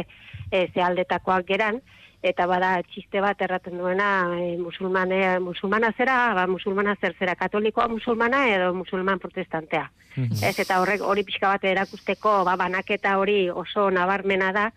e, 0.51 0.67
ze 0.73 0.81
aldetakoak 0.81 1.45
geran, 1.47 1.81
eta 2.21 2.45
bada 2.47 2.75
txiste 2.85 3.21
bat 3.21 3.41
erraten 3.41 3.77
duena 3.81 4.09
e, 4.37 4.55
musulmane, 4.61 5.39
musulmana 5.43 5.91
zera, 5.97 6.17
ba, 6.37 6.45
musulmana 6.47 6.95
zer 7.01 7.15
zera, 7.19 7.35
katolikoa 7.35 7.87
musulmana 7.89 8.45
edo 8.53 8.73
musulman 8.77 9.19
protestantea. 9.19 9.89
Mhm. 10.15 10.43
Ez, 10.43 10.57
eta 10.59 10.79
horrek 10.81 11.01
hori 11.01 11.23
pixka 11.27 11.53
bat 11.55 11.65
erakusteko 11.65 12.41
ba, 12.45 12.55
banaketa 12.59 13.17
hori 13.17 13.49
oso 13.49 13.89
nabarmena 13.91 14.51
da, 14.53 14.71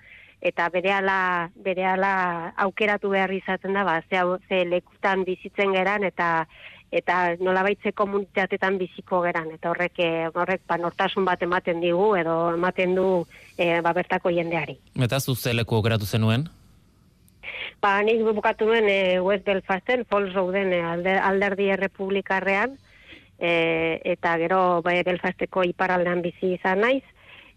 eta 0.45 0.69
berehala 0.69 1.51
berehala 1.65 2.53
aukeratu 2.67 3.11
behar 3.15 3.33
izaten 3.33 3.73
da 3.73 3.85
ba 3.85 4.03
ze, 4.11 4.21
ze 4.49 4.65
lekutan 4.69 5.25
bizitzen 5.25 5.73
geran 5.73 6.05
eta 6.05 6.47
eta 6.95 7.35
nolabaitze 7.41 7.93
komunitatetan 7.97 8.77
biziko 8.79 9.23
geran 9.25 9.51
eta 9.57 9.73
horrek 9.73 9.99
eh, 10.05 10.29
horrek 10.29 10.63
ba 10.69 10.77
nortasun 10.79 11.25
bat 11.25 11.43
ematen 11.43 11.81
digu 11.83 12.13
edo 12.21 12.37
ematen 12.55 12.95
du 12.95 13.07
e, 13.57 13.81
ba 13.81 13.93
bertako 13.97 14.31
jendeari. 14.31 14.77
Eta 14.95 15.21
zu 15.21 15.35
ze 15.35 15.55
leku 15.55 15.75
aukeratu 15.75 16.07
zenuen? 16.07 16.47
Ba 17.83 18.03
nik 18.03 18.23
bukatu 18.23 18.69
nuen 18.69 18.89
e, 18.89 19.21
West 19.21 19.45
Belfasten, 19.45 20.05
Falls 20.05 20.35
Roaden 20.35 20.73
e, 20.73 21.19
alderdi 21.19 21.71
errepublikarrean 21.75 22.79
e, 23.39 24.01
eta 24.05 24.37
gero 24.39 24.83
ba, 24.83 24.95
Belfasteko 25.05 25.65
iparaldean 25.65 26.23
bizi 26.23 26.55
izan 26.61 26.85
naiz 26.85 27.03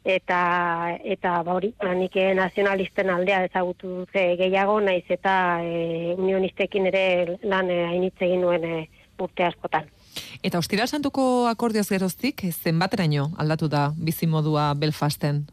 eta 0.07 0.97
eta 1.03 1.41
ba 1.43 1.57
hori 1.57 1.73
nik 1.99 2.15
nazionalisten 2.35 3.09
aldea 3.09 3.43
ezagutu 3.45 4.05
ze 4.13 4.37
gehiago 4.39 4.79
naiz 4.79 5.03
eta 5.09 5.59
e, 5.63 6.15
unionistekin 6.17 6.87
ere 6.87 7.37
lan 7.43 7.69
e, 7.69 7.83
ainitze 7.89 8.25
egin 8.25 8.41
nuen 8.41 8.63
e, 8.63 8.87
urte 9.19 9.43
askotan 9.43 9.91
Eta 10.43 10.57
ostira 10.57 10.87
santuko 10.87 11.47
akordioz 11.49 11.89
geroztik 11.89 12.41
zenbateraino 12.51 13.31
aldatu 13.37 13.67
da 13.67 13.91
bizimodua 13.97 14.73
Belfasten 14.79 15.45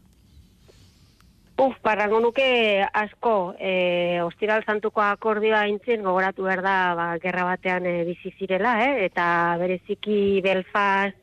Uf, 1.57 1.75
para 1.81 2.07
nuke 2.07 2.83
asko, 2.91 3.55
e, 3.59 4.19
ostiral 4.21 4.65
santuko 4.65 4.99
akordioa 5.01 5.67
intzien 5.71 6.03
gogoratu 6.03 6.43
behar 6.43 6.61
da 6.61 6.73
ba, 6.95 7.05
gerra 7.23 7.45
batean 7.47 7.85
e, 7.87 8.03
bizi 8.03 8.33
zirela, 8.37 8.73
eh? 8.83 9.05
eta 9.05 9.55
bereziki 9.61 10.41
Belfast 10.43 11.15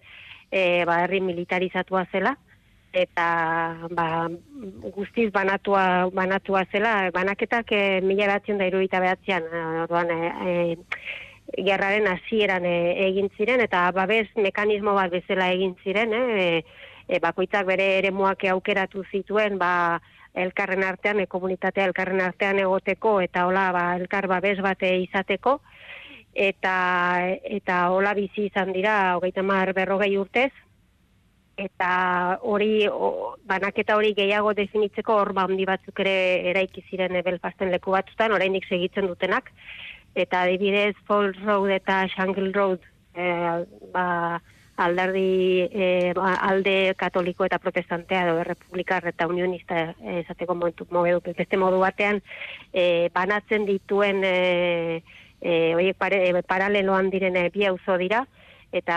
e, 0.50 0.86
ba, 0.88 1.02
herri 1.04 1.20
militarizatua 1.20 2.06
zela, 2.10 2.38
eta 2.92 3.88
ba, 3.90 4.28
guztiz 4.94 5.30
banatua, 5.32 6.10
banatua 6.12 6.64
zela, 6.70 7.10
banaketak 7.10 7.72
e, 7.72 8.00
mila 8.04 8.28
batzen 8.34 8.60
da 8.60 8.68
iruita 8.68 9.00
behatzean, 9.00 9.48
eh, 9.48 9.64
orduan, 9.84 10.12
e, 10.12 10.76
gerraren 11.56 12.06
hasieran 12.08 12.64
egin 12.68 13.28
ziren, 13.36 13.60
eta 13.60 13.90
babes 13.92 14.28
mekanismo 14.36 14.94
bat 14.94 15.10
bezala 15.10 15.50
egin 15.52 15.74
ziren, 15.82 16.12
e, 16.12 16.64
e, 17.08 17.18
bakoitzak 17.18 17.66
bere 17.66 17.98
ere 17.98 18.12
aukeratu 18.50 19.04
zituen, 19.10 19.58
ba, 19.58 20.00
elkarren 20.34 20.84
artean, 20.84 21.20
e, 21.20 21.26
komunitatea 21.26 21.84
elkarren 21.86 22.20
artean 22.20 22.58
egoteko, 22.58 23.20
eta 23.20 23.46
hola, 23.46 23.72
ba, 23.72 23.96
elkar 23.96 24.28
babes 24.28 24.60
bate 24.60 24.98
izateko, 24.98 25.60
eta 26.34 27.36
eta 27.44 27.90
hola 27.90 28.14
bizi 28.14 28.46
izan 28.46 28.72
dira, 28.72 29.16
hogeita 29.16 29.42
mar 29.42 29.72
berrogei 29.72 30.16
urtez, 30.16 30.52
eta 31.56 32.38
hori 32.42 32.86
banaketa 33.44 33.96
hori 33.96 34.14
gehiago 34.14 34.54
definitzeko 34.54 35.14
hor 35.20 35.32
ba 35.32 35.44
handi 35.44 35.66
batzuk 35.68 36.00
ere 36.00 36.14
eraiki 36.50 36.84
ziren 36.88 37.18
Belfasten 37.24 37.70
leku 37.70 37.92
batzutan 37.92 38.32
oraindik 38.32 38.64
segitzen 38.68 39.06
dutenak. 39.06 39.52
Eta 40.14 40.42
adibidez 40.42 40.94
Falls 41.06 41.36
Road 41.44 41.70
eta 41.70 42.06
Shangle 42.08 42.52
Road 42.52 42.80
e, 43.14 43.64
ba, 43.92 44.40
alderdi 44.76 45.68
e, 45.70 46.12
alde 46.16 46.94
katoliko 46.96 47.44
eta 47.44 47.58
protestantea 47.58 48.26
edo 48.26 48.44
republikar 48.44 49.06
eta 49.08 49.26
unionista 49.28 49.94
esateko 50.20 50.54
momentu 50.54 50.86
modu 50.90 51.20
beste 51.24 51.56
modu 51.56 51.80
batean 51.80 52.20
e, 52.72 53.08
banatzen 53.14 53.66
dituen 53.68 54.22
e, 54.24 55.02
e, 55.40 55.92
pare, 55.98 56.42
paraleloan 56.48 57.10
diren 57.10 57.36
bi 57.52 57.66
auzo 57.66 57.98
dira 57.98 58.26
eta 58.72 58.96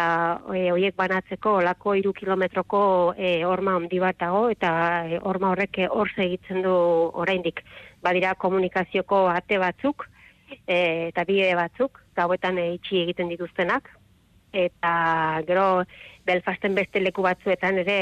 e, 0.56 0.70
horiek 0.72 0.96
banatzeko 0.96 1.58
olako 1.60 1.96
iru 2.00 2.14
kilometroko 2.16 2.80
e, 3.18 3.44
orma 3.46 3.76
handi 3.76 4.00
bat 4.00 4.18
dago, 4.20 4.48
eta 4.50 4.72
e, 5.10 5.20
orma 5.32 5.52
horrek 5.52 5.82
hor 5.90 6.12
segitzen 6.16 6.64
du 6.64 6.76
oraindik. 7.26 7.62
Badira 8.06 8.34
komunikazioko 8.40 9.26
ate 9.34 9.60
batzuk, 9.60 10.08
e, 10.64 10.80
eta 11.10 11.26
bide 11.28 11.52
batzuk, 11.60 12.00
gauetan 12.16 12.58
e, 12.62 12.72
itxi 12.80 13.04
egiten 13.04 13.30
dituztenak, 13.34 13.92
eta 14.56 14.96
gero 15.48 15.68
Belfasten 16.26 16.74
beste 16.74 17.02
leku 17.04 17.22
batzuetan 17.26 17.84
ere 17.84 18.00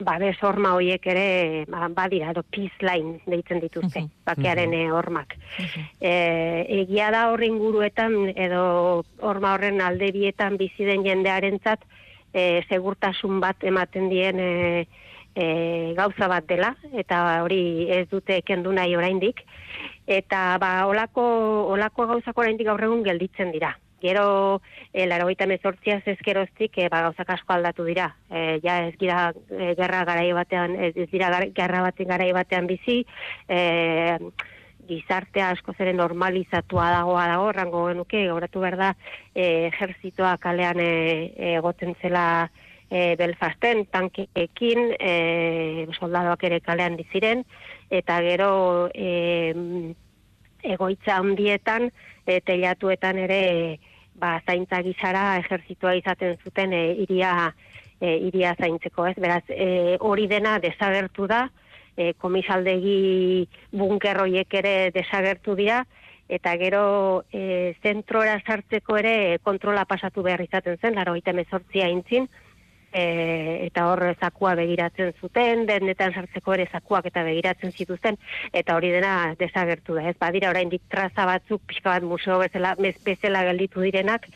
babes 0.00 0.36
horma 0.42 0.74
horiek 0.74 1.06
ere 1.06 1.64
ba, 1.68 1.88
badira, 1.88 2.30
edo 2.30 2.42
peace 2.42 2.80
line 2.80 3.20
deitzen 3.26 3.60
dituzte, 3.60 4.00
Mhm. 4.00 4.10
bakearen 4.24 4.74
eh, 4.74 4.90
hormak. 4.90 5.36
E, 6.00 6.12
egia 6.80 7.10
da 7.10 7.30
horren 7.30 7.58
guruetan, 7.58 8.32
edo 8.36 9.04
horma 9.20 9.54
horren 9.54 9.80
alde 9.80 10.10
bietan 10.12 10.56
bizi 10.56 10.84
den 10.84 11.04
jendearentzat 11.04 11.84
e, 12.32 12.62
segurtasun 12.68 13.40
bat 13.40 13.62
ematen 13.64 14.08
dien 14.08 14.38
e, 14.40 14.86
e, 15.34 15.94
gauza 15.96 16.28
bat 16.28 16.46
dela, 16.46 16.76
eta 16.92 17.42
hori 17.42 17.90
ez 17.90 18.08
dute 18.08 18.42
kendu 18.42 18.72
nahi 18.72 18.96
oraindik. 18.96 19.42
Eta 20.06 20.58
ba, 20.58 20.86
olako, 20.86 21.22
olako 21.70 22.06
gauzak 22.06 22.38
oraindik 22.38 22.66
gaur 22.66 22.82
egun 22.82 23.02
gelditzen 23.04 23.52
dira. 23.52 23.76
Gero, 24.00 24.62
e, 24.92 25.06
laro 25.06 25.26
gaita 25.28 25.46
mezortziaz 25.46 26.02
ezkeroztik, 26.08 26.78
e, 26.78 26.88
ba, 26.92 27.02
gauzak 27.08 27.34
asko 27.36 27.52
aldatu 27.54 27.84
dira. 27.84 28.08
E, 28.30 28.60
ja 28.64 28.78
ez 28.86 28.94
gira 29.00 29.30
e, 29.50 29.74
gerra 29.78 30.04
garai 30.08 30.30
batean, 30.36 30.76
ez, 30.76 30.94
dira 31.12 31.28
gerra 31.56 31.82
baten 31.84 32.08
garai 32.08 32.30
batean 32.32 32.66
bizi, 32.70 33.02
e, 33.48 33.60
gizartea 34.88 35.50
asko 35.54 35.74
zere 35.76 35.92
normalizatua 35.92 36.88
dagoa 36.96 37.26
dago, 37.30 37.52
rango 37.52 37.84
genuke, 37.90 38.24
gauratu 38.26 38.64
behar 38.64 38.78
da, 38.80 38.90
e, 39.34 39.68
ejerzitoa 39.68 40.34
kalean 40.42 40.80
egoten 40.80 41.94
zela 42.00 42.24
e, 42.90 43.16
Belfasten, 43.16 43.86
tankeekin, 43.86 44.96
e, 44.98 45.86
soldadoak 45.98 46.42
ere 46.50 46.60
kalean 46.60 46.98
diziren, 46.98 47.44
eta 47.90 48.18
gero 48.26 48.50
e, 48.92 49.94
egoitza 50.66 51.20
handietan, 51.20 51.88
e, 52.26 52.40
teilatuetan 52.44 53.22
ere, 53.22 53.42
ba, 54.14 54.40
zaintza 54.46 54.82
gizara 54.82 55.38
ejerzitoa 55.40 55.94
izaten 55.98 56.36
zuten 56.44 56.72
e, 56.72 56.82
iria, 57.06 57.54
e, 58.00 58.16
iria 58.28 58.54
zaintzeko, 58.58 59.06
ez? 59.06 59.16
Beraz, 59.18 59.44
e, 59.48 59.96
hori 60.00 60.26
dena 60.30 60.58
desagertu 60.58 61.26
da, 61.30 61.46
e, 61.96 62.12
komisaldegi 62.18 63.46
bunkerroiek 63.72 64.54
ere 64.62 64.74
desagertu 64.94 65.56
dira, 65.58 65.84
eta 66.30 66.54
gero 66.56 67.24
e, 67.34 67.74
zentrora 67.82 68.38
sartzeko 68.46 68.96
ere 69.00 69.14
kontrola 69.42 69.84
pasatu 69.84 70.22
behar 70.22 70.44
izaten 70.44 70.78
zen, 70.78 70.94
laro 70.94 71.16
gaita 71.18 71.34
mezortzia 71.34 71.88
intzin, 71.90 72.28
e, 72.92 73.66
eta 73.66 73.86
hor 73.90 74.02
zakua 74.20 74.54
begiratzen 74.58 75.12
zuten, 75.20 75.66
denetan 75.68 76.14
sartzeko 76.14 76.54
ere 76.56 76.68
zakuak 76.72 77.06
eta 77.10 77.24
begiratzen 77.26 77.72
zituzten, 77.72 78.18
eta 78.52 78.76
hori 78.76 78.92
dena 78.94 79.34
desagertu 79.40 79.98
da. 79.98 80.08
Ez 80.10 80.16
badira 80.20 80.50
oraindik 80.50 80.82
traza 80.90 81.26
batzuk 81.28 81.62
pixka 81.66 81.96
bat 81.96 82.06
museo 82.06 82.40
bezala, 82.42 82.74
bez, 82.78 82.96
bezala 83.04 83.44
gelditu 83.50 83.84
direnak, 83.86 84.26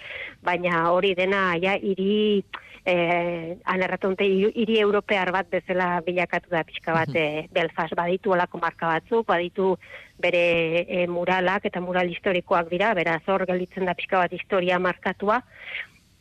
baina 0.43 0.89
hori 0.91 1.15
dena 1.19 1.47
ja 1.63 1.77
hiri 1.81 2.45
eh, 2.85 3.57
anerratonte 3.65 4.27
hiri 4.29 4.79
europear 4.81 5.33
bat 5.33 5.49
bezala 5.51 6.01
bilakatu 6.07 6.53
da 6.53 6.65
pixka 6.69 6.93
bat 6.97 7.15
eh, 7.17 7.47
Belfast 7.53 7.97
baditu 7.97 8.35
olako 8.37 8.61
marka 8.61 8.93
batzuk, 8.93 9.27
baditu 9.27 9.75
bere 10.21 10.45
eh, 10.85 11.07
muralak 11.09 11.65
eta 11.71 11.81
mural 11.81 12.13
historikoak 12.13 12.69
dira, 12.71 12.93
beraz 12.95 13.23
hor 13.27 13.47
gelditzen 13.49 13.89
da 13.89 13.97
pixka 13.97 14.21
bat 14.21 14.33
historia 14.37 14.79
markatua, 14.79 15.41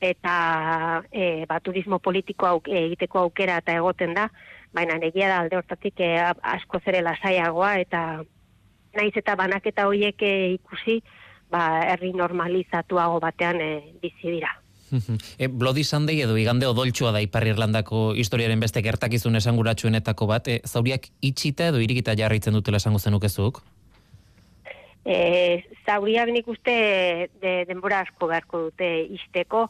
eta 0.03 1.03
e, 1.11 1.45
ba, 1.49 1.59
turismo 1.63 1.99
politiko 2.03 2.49
auk, 2.49 2.67
egiteko 2.67 3.23
aukera 3.25 3.59
eta 3.63 3.75
egoten 3.79 4.13
da, 4.17 4.27
baina 4.75 4.97
negia 4.99 5.29
da 5.31 5.41
alde 5.43 5.59
hortatik 5.59 6.01
e, 6.03 6.15
asko 6.55 6.81
zere 6.83 7.03
lasaiagoa 7.05 7.75
eta 7.83 8.01
naiz 8.97 9.13
eta 9.15 9.37
banaketa 9.39 9.87
hoiek 9.89 10.21
e, 10.21 10.33
ikusi, 10.57 10.99
ba, 11.51 11.63
herri 11.93 12.11
normalizatuago 12.17 13.21
batean 13.23 13.61
e, 13.61 13.71
bizi 14.01 14.35
dira. 14.37 14.51
e, 15.37 15.47
Bloody 15.47 15.83
Sunday 15.83 16.21
edo 16.21 16.37
igande 16.37 16.67
odoltsua 16.69 17.13
da 17.13 17.21
Ipar 17.23 17.47
Irlandako 17.47 18.11
historiaren 18.19 18.59
beste 18.61 18.83
gertakizun 18.85 19.39
esanguratsuenetako 19.39 20.27
bat, 20.29 20.49
e, 20.49 20.59
zauriak 20.67 21.09
itxita 21.21 21.71
edo 21.71 21.81
irikita 21.83 22.17
jarraitzen 22.19 22.53
dutela 22.57 22.81
esango 22.81 22.99
zenukezuk? 22.99 23.63
E, 25.03 25.63
zauriak 25.85 26.29
nik 26.31 26.47
uste 26.47 26.75
de, 27.41 27.55
denbora 27.67 28.03
asko 28.05 28.29
beharko 28.29 28.67
dute 28.69 28.89
isteko, 29.17 29.67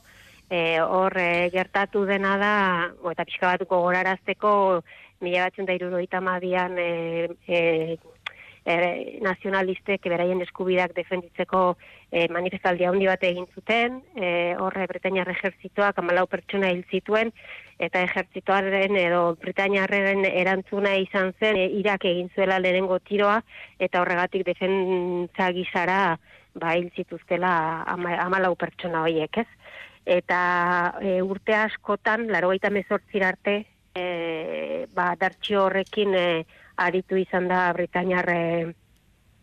e, 0.53 0.81
hor 0.81 1.17
e, 1.17 1.49
gertatu 1.49 2.05
dena 2.05 2.37
da, 2.37 2.55
o, 3.01 3.11
eta 3.11 3.25
pixka 3.25 3.49
bat 3.55 3.63
gogorarazteko, 3.65 4.51
mila 5.23 5.47
batzen 5.47 5.65
da 5.65 5.73
iruroita 5.73 6.21
madian 6.21 6.77
e, 6.77 6.89
e, 7.47 7.61
e, 8.65 8.75
nazionalistek 9.25 10.05
beraien 10.11 10.43
eskubidak 10.45 10.93
defenditzeko 10.99 11.63
e, 12.11 12.27
manifestaldia 12.35 12.91
handi 12.91 13.09
bat 13.09 13.25
egin 13.25 13.47
zuten, 13.55 13.97
e, 14.13 14.53
horre 14.61 14.85
Britainiar 14.91 15.31
ejertzitoak 15.33 16.03
amalau 16.03 16.27
pertsona 16.29 16.69
hil 16.69 16.83
zituen, 16.91 17.33
eta 17.81 18.03
ejertzitoaren 18.05 18.99
edo 19.01 19.23
Britainiarren 19.41 20.27
erantzuna 20.29 20.93
izan 21.01 21.33
zen 21.39 21.57
e, 21.63 21.65
Irak 21.81 22.05
egin 22.11 22.29
zuela 22.35 22.61
lehenengo 22.61 22.99
tiroa, 23.01 23.41
eta 23.79 24.05
horregatik 24.05 24.45
defentza 24.51 25.49
gizara 25.57 25.99
ba, 26.53 26.75
hil 26.77 26.91
zituztela 26.93 27.55
ama, 27.89 28.19
amalau 28.27 28.53
pertsona 28.59 29.07
horiek, 29.07 29.41
ez? 29.41 29.49
Eta 30.05 30.97
e, 31.01 31.21
urte 31.21 31.55
askotan, 31.55 32.27
laro 32.31 32.49
gaita 32.49 32.69
arte, 33.25 33.67
e, 33.95 34.87
ba, 34.93 35.15
dartxio 35.15 35.65
horrekin 35.65 36.13
e, 36.13 36.45
aritu 36.77 37.15
izan 37.17 37.47
da 37.47 37.71
Britainiar 37.73 38.29
e, 38.29 38.73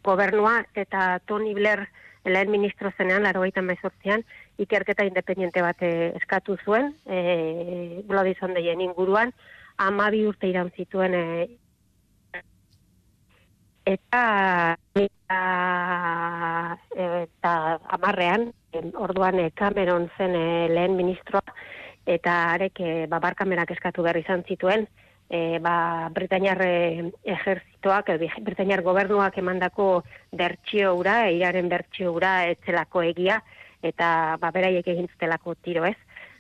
gobernua, 0.03 0.67
eta 0.75 1.21
Tony 1.27 1.55
Blair 1.55 1.89
lehen 2.25 2.51
ministro 2.51 2.93
zenean, 2.97 3.23
laro 3.23 3.41
gaita 3.41 3.63
mezortzian, 3.63 4.25
ikerketa 4.59 5.05
independiente 5.05 5.63
bat 5.63 5.81
eh, 5.83 6.13
eskatu 6.17 6.57
zuen, 6.65 6.95
e, 7.07 8.03
Bloody 8.07 8.35
Sundayen 8.35 8.81
inguruan, 8.85 9.33
amabi 9.79 10.27
urte 10.29 10.51
iran 10.51 10.71
zituen 10.77 11.15
e, 11.15 11.25
eta 13.89 14.77
eta, 15.01 15.41
eta 17.01 17.53
amarrean, 17.97 18.51
orduan 18.95 19.39
e, 19.39 19.51
Cameron 19.51 20.11
zen 20.17 20.35
e, 20.35 20.69
lehen 20.69 20.97
ministroa, 20.97 21.55
eta 22.07 22.37
arek 22.55 22.81
e, 22.81 23.07
ba, 23.07 23.21
barkamerak 23.21 23.71
eskatu 23.77 24.03
behar 24.03 24.19
izan 24.21 24.45
zituen, 24.49 24.87
e, 25.31 25.59
ba, 25.63 26.11
Britainiar 26.15 26.61
e, 26.63 27.11
ejerzitoak, 27.25 28.11
edo 28.17 28.29
Britainiar 28.47 28.83
gobernuak 28.83 29.39
emandako 29.39 30.03
bertxio 30.33 30.95
ura, 30.99 31.27
eiraren 31.31 31.69
bertxio 31.69 32.13
ura 32.13 32.47
etzelako 32.51 33.03
egia, 33.07 33.41
eta 33.83 34.37
ba, 34.41 34.51
beraiek 34.51 34.87
egin 34.89 35.09
zutelako 35.09 35.55
tiro 35.63 35.87
ez. 35.89 35.97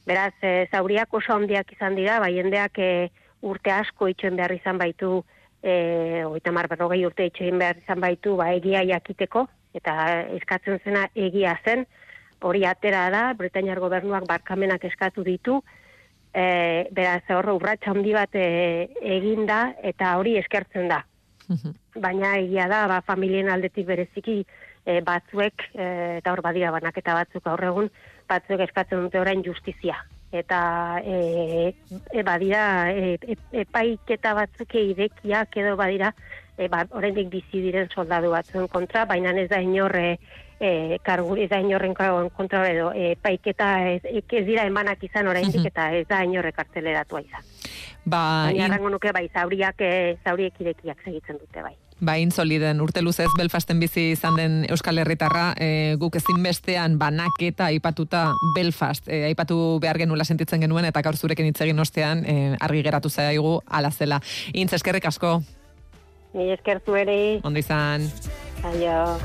Beraz, 0.06 0.34
e, 0.42 0.66
zauriak 0.72 1.12
oso 1.14 1.36
handiak 1.36 1.72
izan 1.76 1.94
dira, 1.98 2.18
bai 2.20 2.34
jendeak 2.34 2.78
e, 2.78 3.10
urte 3.46 3.72
asko 3.72 4.08
itxoen 4.10 4.36
behar 4.36 4.52
izan 4.56 4.80
baitu, 4.80 5.20
e, 5.62 6.24
oita 6.26 6.52
mar 6.52 6.68
berrogei 6.68 7.04
urte 7.06 7.28
itxoen 7.28 7.58
behar 7.60 7.78
izan 7.78 8.00
baitu, 8.00 8.36
ba, 8.36 8.50
egia 8.56 8.82
jakiteko, 8.88 9.46
eta 9.76 9.94
eskatzen 10.36 10.80
zena 10.84 11.06
egia 11.14 11.54
zen, 11.64 11.86
hori 12.40 12.64
atera 12.64 13.08
da, 13.12 13.22
Britainiar 13.38 13.80
gobernuak 13.82 14.26
barkamenak 14.28 14.84
eskatu 14.88 15.24
ditu, 15.26 15.60
e, 16.32 16.88
beraz, 16.92 17.22
horro 17.34 17.56
urratxa 17.58 17.92
handi 17.94 18.14
bat 18.16 18.34
e, 18.38 18.88
egin 19.18 19.46
da, 19.46 19.62
eta 19.82 20.16
hori 20.18 20.36
eskertzen 20.40 20.88
da. 20.90 21.04
Baina 21.98 22.36
egia 22.38 22.68
da, 22.70 22.84
ba, 22.86 23.00
familien 23.02 23.50
aldetik 23.50 23.88
bereziki 23.88 24.38
e, 24.84 25.00
batzuek, 25.06 25.66
e, 25.74 25.86
eta 26.20 26.32
hor 26.32 26.42
badira 26.46 26.70
banaketa 26.74 27.16
batzuk 27.18 27.46
aurre 27.50 27.70
egun, 27.72 27.90
batzuek 28.30 28.66
eskatzen 28.68 29.06
dute 29.06 29.20
orain 29.20 29.42
justizia. 29.46 29.98
Eta 30.30 31.00
e, 31.02 31.72
e, 32.14 32.22
badira 32.22 32.92
e, 32.94 33.16
e, 33.18 33.36
epaiketa 33.64 34.36
batzuk 34.38 34.76
irekiak 34.78 35.56
edo 35.58 35.74
badira 35.80 36.12
e, 36.56 36.68
ba, 36.70 36.84
oraindik 36.94 37.32
bizi 37.32 37.64
diren 37.64 37.90
soldadu 37.90 38.30
batzuen 38.30 38.68
kontra, 38.70 39.06
baina 39.10 39.34
ez 39.42 39.48
da 39.50 39.58
inorre 39.64 40.20
e, 40.60 40.98
kargu, 41.02 41.36
ez 41.40 41.48
da 41.50 41.58
inorren 41.60 41.94
kontra 42.36 42.66
edo 42.70 42.92
e, 42.94 43.16
paiketa 43.16 43.72
ez, 43.90 44.02
ez 44.04 44.46
dira 44.46 44.66
emanak 44.68 45.02
izan 45.02 45.28
oraindik 45.28 45.66
eta 45.72 45.90
ez 45.96 46.06
da 46.08 46.22
inorre 46.24 46.52
kartzeleratua 46.52 47.20
izan. 47.24 47.46
Ba, 48.04 48.48
Baina 48.48 48.76
in, 48.76 48.90
nuke 48.92 49.12
bai, 49.12 49.28
zauriak, 49.32 49.80
e, 49.80 50.18
zauriek 50.24 50.60
irekiak 50.60 51.00
segitzen 51.04 51.40
dute 51.40 51.62
bai. 51.62 51.76
ba 52.00 52.16
insoliden 52.16 52.80
urte 52.80 53.02
luzez 53.02 53.28
Belfasten 53.36 53.80
bizi 53.80 54.10
izan 54.14 54.36
den 54.36 54.64
Euskal 54.72 54.98
Herritarra, 54.98 55.52
e, 55.60 55.96
guk 56.00 56.16
ezin 56.16 56.42
bestean 56.42 56.96
banaketa 56.98 57.68
aipatuta 57.68 58.30
Belfast, 58.54 59.08
e, 59.08 59.24
aipatu 59.28 59.78
behar 59.82 60.00
genuela 60.00 60.24
sentitzen 60.24 60.64
genuen, 60.64 60.88
eta 60.88 61.02
gaur 61.04 61.16
zurekin 61.16 61.46
hitz 61.46 61.60
egin 61.60 61.78
ostean, 61.78 62.24
e, 62.24 62.56
argi 62.58 62.82
geratu 62.82 63.10
zaigu 63.10 63.60
ala 63.68 63.90
zela. 63.90 64.20
Intz 64.54 64.72
eskerrik 64.72 65.06
asko, 65.12 65.42
Ni 66.32 66.50
eskertu 66.54 66.94
ere, 66.94 67.40
ondo 67.42 67.58
izan. 67.58 68.06
aio. 68.62 69.18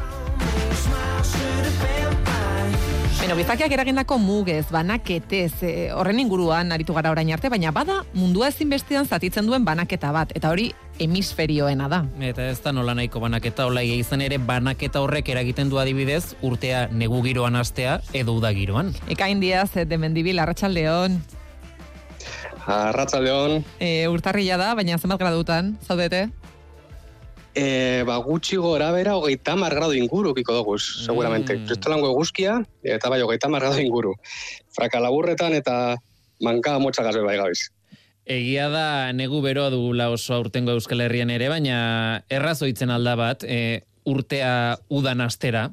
Beno, 3.26 3.36
bizakiak 3.40 3.72
eragindako 3.74 4.20
mugez, 4.22 4.68
banaketez, 4.70 5.64
e, 5.66 5.70
horren 5.94 6.20
inguruan 6.22 6.70
aritu 6.76 6.94
gara 6.94 7.10
orain 7.10 7.32
arte, 7.34 7.50
baina 7.50 7.72
bada 7.74 8.04
mundua 8.14 8.52
ezinbestean 8.52 9.08
zatitzen 9.10 9.48
duen 9.50 9.66
banaketa 9.66 10.12
bat, 10.14 10.34
eta 10.38 10.52
hori 10.54 10.68
hemisferioena 11.02 11.88
da. 11.90 12.04
Eta 12.22 12.46
ez 12.52 12.60
da 12.62 12.74
nola 12.76 12.94
nahiko 12.94 13.22
banaketa, 13.24 13.66
hola 13.66 13.82
izan 13.82 14.22
ere 14.22 14.38
banaketa 14.38 15.02
horrek 15.02 15.30
eragiten 15.34 15.74
du 15.74 15.82
adibidez, 15.82 16.36
urtea 16.46 16.88
negu 16.92 17.24
giroan 17.26 17.58
astea 17.58 18.00
edo 18.14 18.38
uda 18.38 18.54
giroan. 18.54 18.94
Ekain 19.10 19.42
diaz, 19.42 19.72
de 19.74 19.98
mendibil, 19.98 20.40
arratsaldeon. 20.40 21.18
Arratsaldeon. 22.66 23.64
E, 23.80 24.08
urtarrila 24.10 24.58
da, 24.58 24.74
baina 24.78 24.98
zenbat 24.98 25.22
gradutan, 25.22 25.78
zaudete? 25.86 26.28
E, 27.56 28.04
ba, 28.04 28.18
gutxi 28.20 28.58
gora 28.60 28.90
bera 28.92 29.14
hogeita 29.16 29.56
mar 29.56 29.72
gradu 29.72 29.96
inguru 29.96 30.34
kiko 30.36 30.58
dugu, 30.58 30.76
seguramente. 30.80 31.56
Mm. 31.56 31.70
Kristolango 31.70 32.10
eguzkia, 32.12 32.58
eta 32.84 33.10
bai 33.10 33.22
hogeita 33.24 33.48
mar 33.48 33.64
gradu 33.64 33.80
inguru. 33.80 34.12
Fraka 34.76 35.00
laburretan 35.00 35.56
eta 35.56 35.96
manka 36.44 36.76
motxa 36.84 37.06
gazbe 37.08 37.24
bai 37.24 37.38
gabiz. 37.40 37.70
Egia 38.26 38.68
da 38.74 39.14
negu 39.14 39.40
beroa 39.46 39.70
dugula 39.70 40.10
oso 40.12 40.34
aurtengo 40.36 40.74
Euskal 40.76 41.06
Herrian 41.06 41.32
ere, 41.32 41.48
baina 41.48 41.80
errazoitzen 42.28 42.92
alda 42.92 43.16
bat, 43.16 43.46
e, 43.48 43.86
urtea 44.04 44.76
udan 44.90 45.22
astera. 45.24 45.70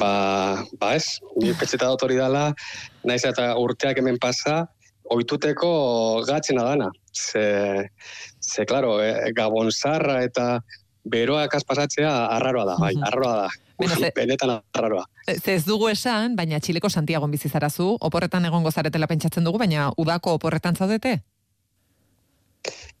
Ba, 0.00 0.12
ba 0.80 0.94
ez, 0.98 1.20
ni 1.40 1.54
petxeta 1.56 1.88
dut 1.92 2.04
hori 2.04 2.16
dala, 2.20 2.50
naiz 3.04 3.22
eta 3.24 3.52
urteak 3.60 4.00
hemen 4.02 4.18
pasa, 4.20 4.64
oituteko 5.14 5.70
gatzena 6.26 6.64
dana. 6.66 6.90
Ze, 7.14 7.88
ze 8.44 8.66
claro, 8.66 8.98
e, 9.02 9.32
gabon 9.36 9.70
zarra 9.72 10.22
eta 10.24 10.60
beroak 11.04 11.56
pasatzea 11.66 12.12
arraroa 12.36 12.64
da, 12.64 12.76
bai, 12.80 12.94
arraroa 13.02 13.36
da. 13.44 13.48
Bueno, 13.78 13.96
ze- 13.98 14.12
Benetan 14.14 14.50
arraroa. 14.72 15.04
Ze 15.42 15.54
ez 15.54 15.64
dugu 15.66 15.88
esan, 15.90 16.36
baina 16.36 16.60
Txileko 16.60 16.88
Santiagon 16.90 17.30
bizi 17.32 17.48
zarazu, 17.48 17.96
oporretan 18.00 18.44
egongo 18.46 18.70
zaretela 18.70 19.06
pentsatzen 19.10 19.44
dugu, 19.44 19.58
baina 19.58 19.90
udako 19.98 20.34
oporretan 20.38 20.76
zaudete? 20.76 21.22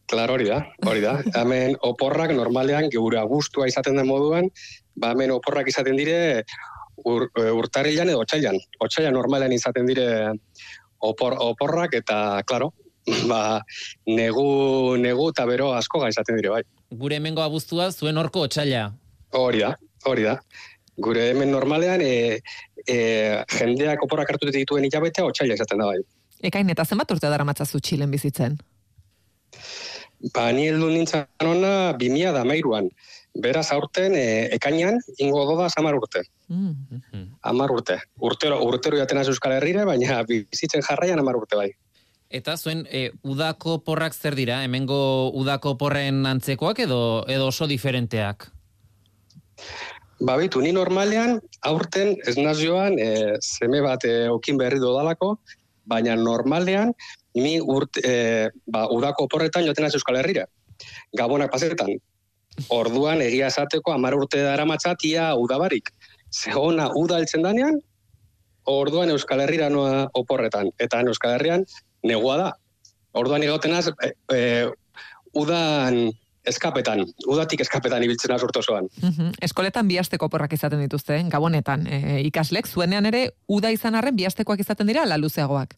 Klar, 0.06 0.30
hori 0.30 0.44
da, 0.48 0.58
hori 0.84 1.00
da. 1.00 1.14
Hemen 1.38 1.76
oporrak 1.80 2.34
normalean 2.36 2.90
geura 2.92 3.22
gustua 3.30 3.68
izaten 3.70 3.96
den 3.96 4.06
moduan, 4.08 4.50
ba 4.96 5.12
hemen 5.14 5.32
oporrak 5.34 5.68
izaten 5.72 5.96
dire 5.96 6.44
ur, 7.04 7.30
e, 7.40 7.48
urtarrilan 7.50 8.10
edo 8.12 8.20
otsailan. 8.26 8.58
Otsailan 8.84 9.14
normalean 9.16 9.52
izaten 9.56 9.86
dire 9.88 10.08
opor, 11.00 11.36
oporrak 11.40 11.94
eta, 11.94 12.42
klaro, 12.46 12.72
ba, 13.30 13.62
negu, 14.06 14.96
negu 15.00 15.28
eta 15.32 15.46
bero 15.48 15.72
asko 15.76 16.04
izaten 16.08 16.38
dire, 16.40 16.52
bai. 16.52 16.62
Gure 16.94 17.18
hemengo 17.20 17.42
abuztua 17.44 17.90
zuen 17.92 18.16
horko 18.20 18.46
otxaila. 18.48 18.86
Hori 19.36 19.64
da, 19.64 19.74
hori 20.06 20.24
da. 20.28 20.38
Gure 21.04 21.30
hemen 21.32 21.50
normalean 21.50 22.02
e, 22.04 22.40
e, 22.86 22.98
jendeak 23.58 24.04
oporrak 24.06 24.30
hartu 24.30 24.52
dituen 24.54 24.86
hilabetea 24.86 25.26
otsaila 25.26 25.58
izaten 25.58 25.82
da, 25.82 25.90
bai. 25.90 26.00
Ekain, 26.44 26.70
eta 26.70 26.84
zenbat 26.84 27.10
urte 27.10 27.30
dara 27.32 27.44
matzazu 27.44 27.80
Txilen 27.80 28.12
bizitzen? 28.12 28.56
Ba, 30.32 30.48
ni 30.56 30.68
heldu 30.70 30.88
nintzen 30.92 31.26
ona 31.44 31.92
2000 32.00 32.32
da 32.36 32.44
meiruan. 32.48 32.88
Beraz, 33.44 33.66
aurten, 33.74 34.14
e, 34.14 34.26
ekainan, 34.54 35.00
ingo 35.18 35.42
doda 35.48 35.66
samar 35.68 35.96
urte. 35.98 36.22
Mm. 36.48 36.74
Mhm. 36.96 37.24
Amar 37.50 37.72
urte. 37.74 37.98
Urtero, 38.22 38.60
urtero 38.62 39.00
jaten 39.00 39.18
az 39.18 39.28
Euskal 39.28 39.56
Herrire, 39.56 39.84
baina 39.84 40.22
bizitzen 40.28 40.84
jarraian 40.86 41.18
amar 41.18 41.40
urte 41.40 41.58
bai. 41.58 41.72
Eta 42.34 42.56
zuen 42.58 42.82
e, 42.90 43.12
udako 43.22 43.78
porrak 43.86 44.14
zer 44.14 44.34
dira? 44.34 44.64
Hemengo 44.66 45.30
udako 45.38 45.76
porren 45.78 46.24
antzekoak 46.26 46.80
edo 46.82 46.98
edo 47.30 47.46
oso 47.52 47.68
diferenteak? 47.70 48.48
Ba, 50.24 50.34
bitu, 50.40 50.62
ni 50.62 50.72
normalean, 50.74 51.38
aurten 51.68 52.14
ez 52.26 52.34
nazioan, 52.38 52.98
e, 52.98 53.36
zeme 53.42 53.82
bat 53.84 54.06
e, 54.08 54.14
okin 54.32 54.58
berri 54.58 54.80
dodalako, 54.82 55.34
baina 55.90 56.14
normalean, 56.18 56.94
ni 57.38 57.58
urt, 57.60 57.98
e, 58.02 58.50
ba, 58.66 58.86
udako 58.94 59.28
porretan 59.30 59.66
joten 59.66 59.86
az 59.86 59.94
Euskal 59.98 60.18
Herrire. 60.22 60.46
Gabonak 61.18 61.52
pasetan. 61.54 61.92
Orduan, 62.74 63.22
egia 63.22 63.50
esateko, 63.50 63.92
amar 63.94 64.14
urte 64.14 64.42
dara 64.42 64.66
matzatia 64.66 65.32
udabarik. 65.38 65.90
Ze 66.30 66.54
ona 66.58 66.90
uda 66.98 67.18
eltzen 67.22 67.42
danean, 67.46 67.78
orduan 68.70 69.10
Euskal 69.10 69.42
Herrira 69.44 69.68
noa 69.70 70.06
oporretan. 70.14 70.70
Eta 70.78 71.02
Euskal 71.02 71.36
Herrian, 71.36 71.66
negua 72.04 72.36
da. 72.40 72.50
Orduan 73.14 73.42
egoten 73.46 73.74
az, 73.74 73.90
e, 74.02 74.12
e, 74.34 74.40
udan 75.34 76.10
eskapetan, 76.44 77.04
udatik 77.30 77.62
eskapetan 77.64 78.04
ibiltzen 78.04 78.34
az 78.34 78.42
urte 78.44 78.60
osoan. 78.60 78.88
Mhm. 79.02 79.30
Eskoletan 79.42 79.88
bihasteko 79.88 80.28
oporrak 80.28 80.52
izaten 80.52 80.82
dituzte, 80.82 81.22
gabonetan. 81.32 81.86
E, 81.86 82.20
ikaslek, 82.28 82.68
zuenean 82.68 83.06
ere, 83.06 83.30
uda 83.48 83.70
izan 83.72 83.94
arren 83.94 84.16
bihastekoak 84.16 84.60
izaten 84.60 84.90
dira, 84.90 85.06
ala 85.08 85.18
luzeagoak. 85.18 85.76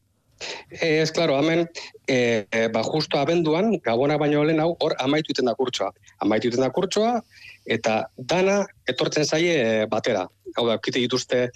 Ez, 0.69 1.12
klaro, 1.17 1.39
hemen, 1.39 1.65
e, 2.07 2.47
e, 2.53 2.67
ba, 2.69 2.83
justo 2.85 3.19
abenduan, 3.19 3.71
gabonak 3.85 4.21
baino 4.21 4.43
lehen 4.45 4.61
hau, 4.61 4.75
hor 4.85 4.95
amaitu 5.01 5.33
iten 5.33 5.49
da 5.49 5.55
kurtsoa. 5.57 5.93
Amaitu 6.21 6.51
iten 6.51 6.61
da 6.61 6.69
kurtsoa, 6.71 7.15
eta 7.65 8.03
dana 8.19 8.59
etortzen 8.89 9.25
zaie 9.25 9.55
e, 9.62 9.87
batera. 9.87 10.27
Hau 10.57 10.67
da, 10.69 10.77
kite 10.83 11.01
dituzte 11.01 11.47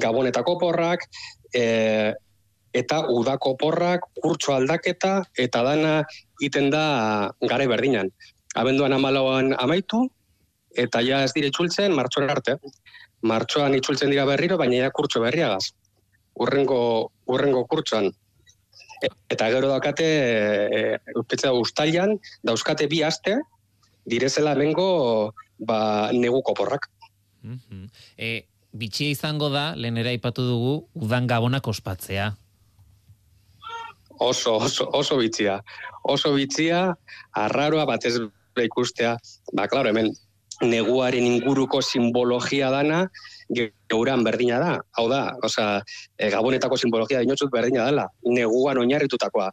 gabonetako 0.00 0.56
porrak, 0.62 1.04
e, 1.52 2.14
eta 2.72 3.02
udako 3.10 3.56
porrak, 3.58 4.06
kurtso 4.22 4.54
aldaketa, 4.54 5.24
eta 5.38 5.62
dana 5.66 5.94
iten 6.40 6.70
da 6.70 7.32
gare 7.42 7.66
berdinan. 7.70 8.10
Abenduan 8.54 8.94
amalauan 8.94 9.54
amaitu, 9.58 10.06
eta 10.76 11.02
ja 11.02 11.24
ez 11.24 11.32
dire 11.34 11.50
itzultzen, 11.50 11.94
martxoan 11.94 12.30
arte. 12.30 12.56
Martxoan 13.26 13.74
itzultzen 13.76 14.10
dira 14.10 14.24
berriro, 14.28 14.56
baina 14.58 14.84
ja 14.86 14.90
kurtso 14.94 15.20
berriagaz. 15.20 15.72
Urrengo, 16.40 17.10
urrengo 17.26 17.66
kurtsoan. 17.66 18.10
E- 19.02 19.10
Eta 19.30 19.48
gero 19.50 19.68
dakate, 19.68 20.04
e, 20.04 20.98
e, 20.98 21.50
ustailan, 21.50 22.18
dauzkate 22.42 22.86
bi 22.86 23.02
aste, 23.02 23.38
direzela 24.04 24.52
hemengo 24.52 25.34
ba, 25.58 26.10
neguko 26.12 26.54
porrak. 26.54 26.88
Mhm. 27.42 27.88
E, 28.16 28.44
bitxia 28.72 29.10
izango 29.10 29.48
da, 29.50 29.74
lehenera 29.76 30.10
aipatu 30.10 30.44
dugu, 30.46 30.74
udan 30.94 31.26
gabonak 31.26 31.66
ospatzea. 31.66 32.34
Oso, 34.20 34.56
oso, 34.56 34.84
oso 34.92 35.16
bitzia. 35.16 35.62
Oso 36.04 36.34
bitzia, 36.34 36.90
arraroa 37.32 37.86
batez 37.88 38.18
ikustea. 38.60 39.14
Ba, 39.56 39.64
klaro, 39.66 39.88
hemen 39.88 40.10
neguaren 40.60 41.24
inguruko 41.24 41.80
simbologia 41.80 42.68
dana, 42.70 43.06
geuran 43.88 44.24
berdina 44.24 44.58
da. 44.60 44.74
Hau 44.98 45.06
da, 45.08 45.22
osea, 45.42 45.80
e, 46.18 46.28
gabonetako 46.34 46.76
simbologia 46.76 47.22
dinotzut 47.24 47.48
berdina 47.54 47.86
dela. 47.88 48.06
Neguan 48.28 48.82
oinarritutakoa. 48.82 49.48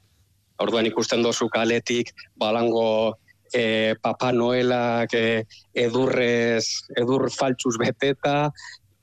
Orduan 0.60 0.90
ikusten 0.90 1.24
dozu 1.24 1.48
kaletik, 1.54 2.12
balango 2.36 3.16
e, 3.54 3.96
Papa 4.04 4.34
Noelak 4.36 5.16
e, 5.16 5.46
edurrez, 5.88 6.66
edur 6.98 7.30
faltsuz 7.32 7.78
beteta, 7.80 8.52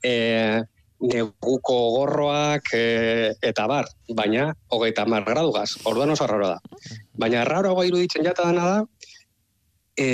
e, 0.04 0.60
neguko 1.04 1.76
gorroak 1.98 2.70
e, 2.76 3.34
eta 3.44 3.66
bar, 3.68 3.88
baina 4.16 4.52
hogeita 4.72 5.04
mar 5.08 5.24
gradugaz, 5.26 5.76
orduan 5.84 6.14
oso 6.14 6.24
arraro 6.24 6.54
da. 6.54 6.58
Baina 7.20 7.42
arraroagoa 7.42 7.86
iruditzen 7.88 8.24
jata 8.24 8.48
dana 8.48 8.64
da, 8.70 8.78
e, 9.98 10.06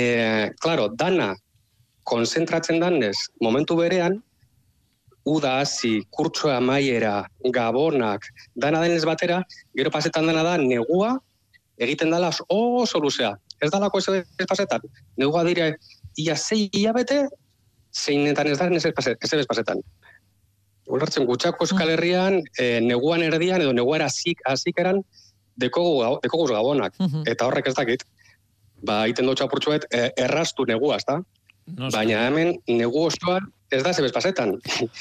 claro, 0.59 0.89
dana 0.91 1.31
konzentratzen 2.03 2.81
danez 2.81 3.15
momentu 3.41 3.77
berean, 3.79 4.19
uda 5.25 5.59
hasi, 5.61 6.01
kurtsoa 6.09 6.57
amaiera, 6.57 7.27
gabonak, 7.53 8.25
dana 8.55 8.81
denez 8.81 9.03
batera, 9.05 9.41
gero 9.77 9.91
pasetan 9.93 10.27
dana 10.27 10.43
da, 10.43 10.57
negua 10.57 11.13
egiten 11.81 12.11
dala 12.13 12.31
oso 12.49 12.99
luzea. 13.01 13.35
Ez 13.61 13.69
dalako 13.69 14.01
ez, 14.01 14.23
ez 14.41 14.47
pasetan. 14.49 14.81
Negua 15.17 15.43
dire, 15.45 15.75
ia 16.17 16.35
zei 16.35 16.67
hilabete, 16.73 17.27
zeinetan 17.93 18.47
ez 18.47 18.57
da, 18.57 18.67
ez 18.67 18.85
ez 18.85 18.93
paset- 18.97 19.17
ez 19.21 19.47
pasetan. 19.47 19.81
Ulertzen 20.87 21.25
gutxako 21.25 21.65
Euskal 21.65 21.89
Herrian, 21.93 22.41
e, 22.59 22.79
neguan 22.81 23.21
erdian 23.23 23.61
edo 23.61 23.73
neguara 23.73 24.05
hasik 24.09 24.41
hasikeran 24.45 25.03
dekogu 25.61 25.99
gabo- 26.01 26.19
dekoguz 26.23 26.49
gabonak. 26.51 26.93
Mhm. 26.99 27.23
Eta 27.27 27.45
horrek 27.45 27.67
ez 27.67 27.75
dakit. 27.75 28.03
Ba, 28.83 29.05
iten 29.07 29.25
dut 29.25 29.37
txapurtxuet, 29.37 29.85
e, 29.93 30.09
erraztu 30.17 30.65
negua, 30.65 30.97
ezta? 30.97 31.21
Noski. 31.67 31.95
Baina 31.95 32.25
hemen 32.27 32.55
negu 32.67 33.05
osoan 33.05 33.45
ez 33.71 33.83
da 33.83 33.93
zebez 33.93 34.11
pasetan. 34.11 34.57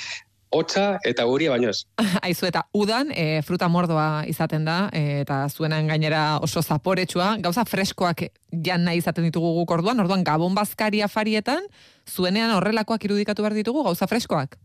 Hotza 0.50 0.98
eta 1.06 1.24
guria 1.24 1.50
baino 1.54 1.70
ez. 1.70 1.84
Aizu 2.26 2.46
eta 2.48 2.64
udan 2.74 3.12
e, 3.14 3.40
fruta 3.46 3.68
mordoa 3.70 4.24
izaten 4.26 4.64
da 4.66 4.90
e, 4.92 5.20
eta 5.22 5.44
zuenan 5.48 5.86
gainera 5.86 6.38
oso 6.42 6.60
zaporetsua, 6.62 7.36
gauza 7.38 7.64
freskoak 7.64 8.24
jan 8.50 8.84
nahi 8.84 8.98
izaten 8.98 9.24
ditugu 9.24 9.52
guk 9.60 9.70
orduan, 9.70 10.00
orduan 10.02 10.24
gabon 10.26 10.54
bazkaria 10.54 11.08
farietan, 11.08 11.62
zuenean 12.04 12.50
horrelakoak 12.56 13.04
irudikatu 13.06 13.42
behar 13.46 13.54
ditugu 13.54 13.84
gauza 13.86 14.06
freskoak. 14.10 14.58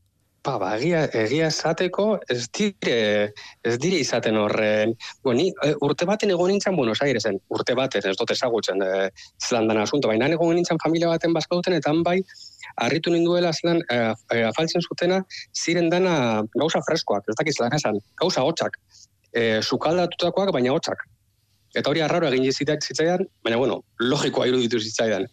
Ba, 0.46 0.60
ba, 0.62 0.68
egia, 0.78 1.00
egia 1.18 1.48
esateko 1.50 2.04
ez 2.30 2.44
dire, 2.54 2.98
ez 3.66 3.78
dire 3.82 3.98
izaten 4.04 4.36
horren. 4.38 4.92
Bueno, 5.26 5.40
ni 5.40 5.48
e, 5.66 5.72
urte 5.88 6.06
baten 6.06 6.30
egon 6.36 6.52
nintzen 6.54 6.76
Buenos 6.78 7.00
Airesen, 7.02 7.40
urte 7.56 7.74
baten, 7.80 8.06
ez 8.06 8.14
dut 8.20 8.34
ezagutzen 8.36 8.84
e, 8.86 8.92
zelandan 9.42 9.82
asunto, 9.82 10.12
baina 10.12 10.30
egon 10.30 10.54
nintzen 10.54 10.78
familia 10.84 11.10
baten 11.10 11.34
bazkauten, 11.34 11.74
eta 11.80 11.90
han 11.90 12.04
bai, 12.06 12.20
harritu 12.86 13.16
ninduela 13.16 13.56
zelan, 13.58 13.82
e, 13.90 14.44
afaltzen 14.52 14.86
zutena, 14.86 15.24
ziren 15.58 15.90
dana 15.90 16.16
gauza 16.54 16.84
freskoak, 16.86 17.26
ez 17.26 17.38
dakiz 17.42 17.58
lan 17.64 17.74
esan, 17.80 17.98
gauza 18.22 18.46
hotxak, 18.46 18.78
e, 19.34 19.64
sukaldatutakoak, 19.66 20.54
baina 20.54 20.78
hotxak. 20.78 21.08
Eta 21.76 21.90
hori 21.90 22.06
arraro 22.06 22.30
egin 22.30 22.46
zitzaidan, 22.54 23.26
baina 23.44 23.58
bueno, 23.60 23.82
logikoa 24.00 24.46
iruditu 24.52 24.78
zitzaidan. 24.80 25.26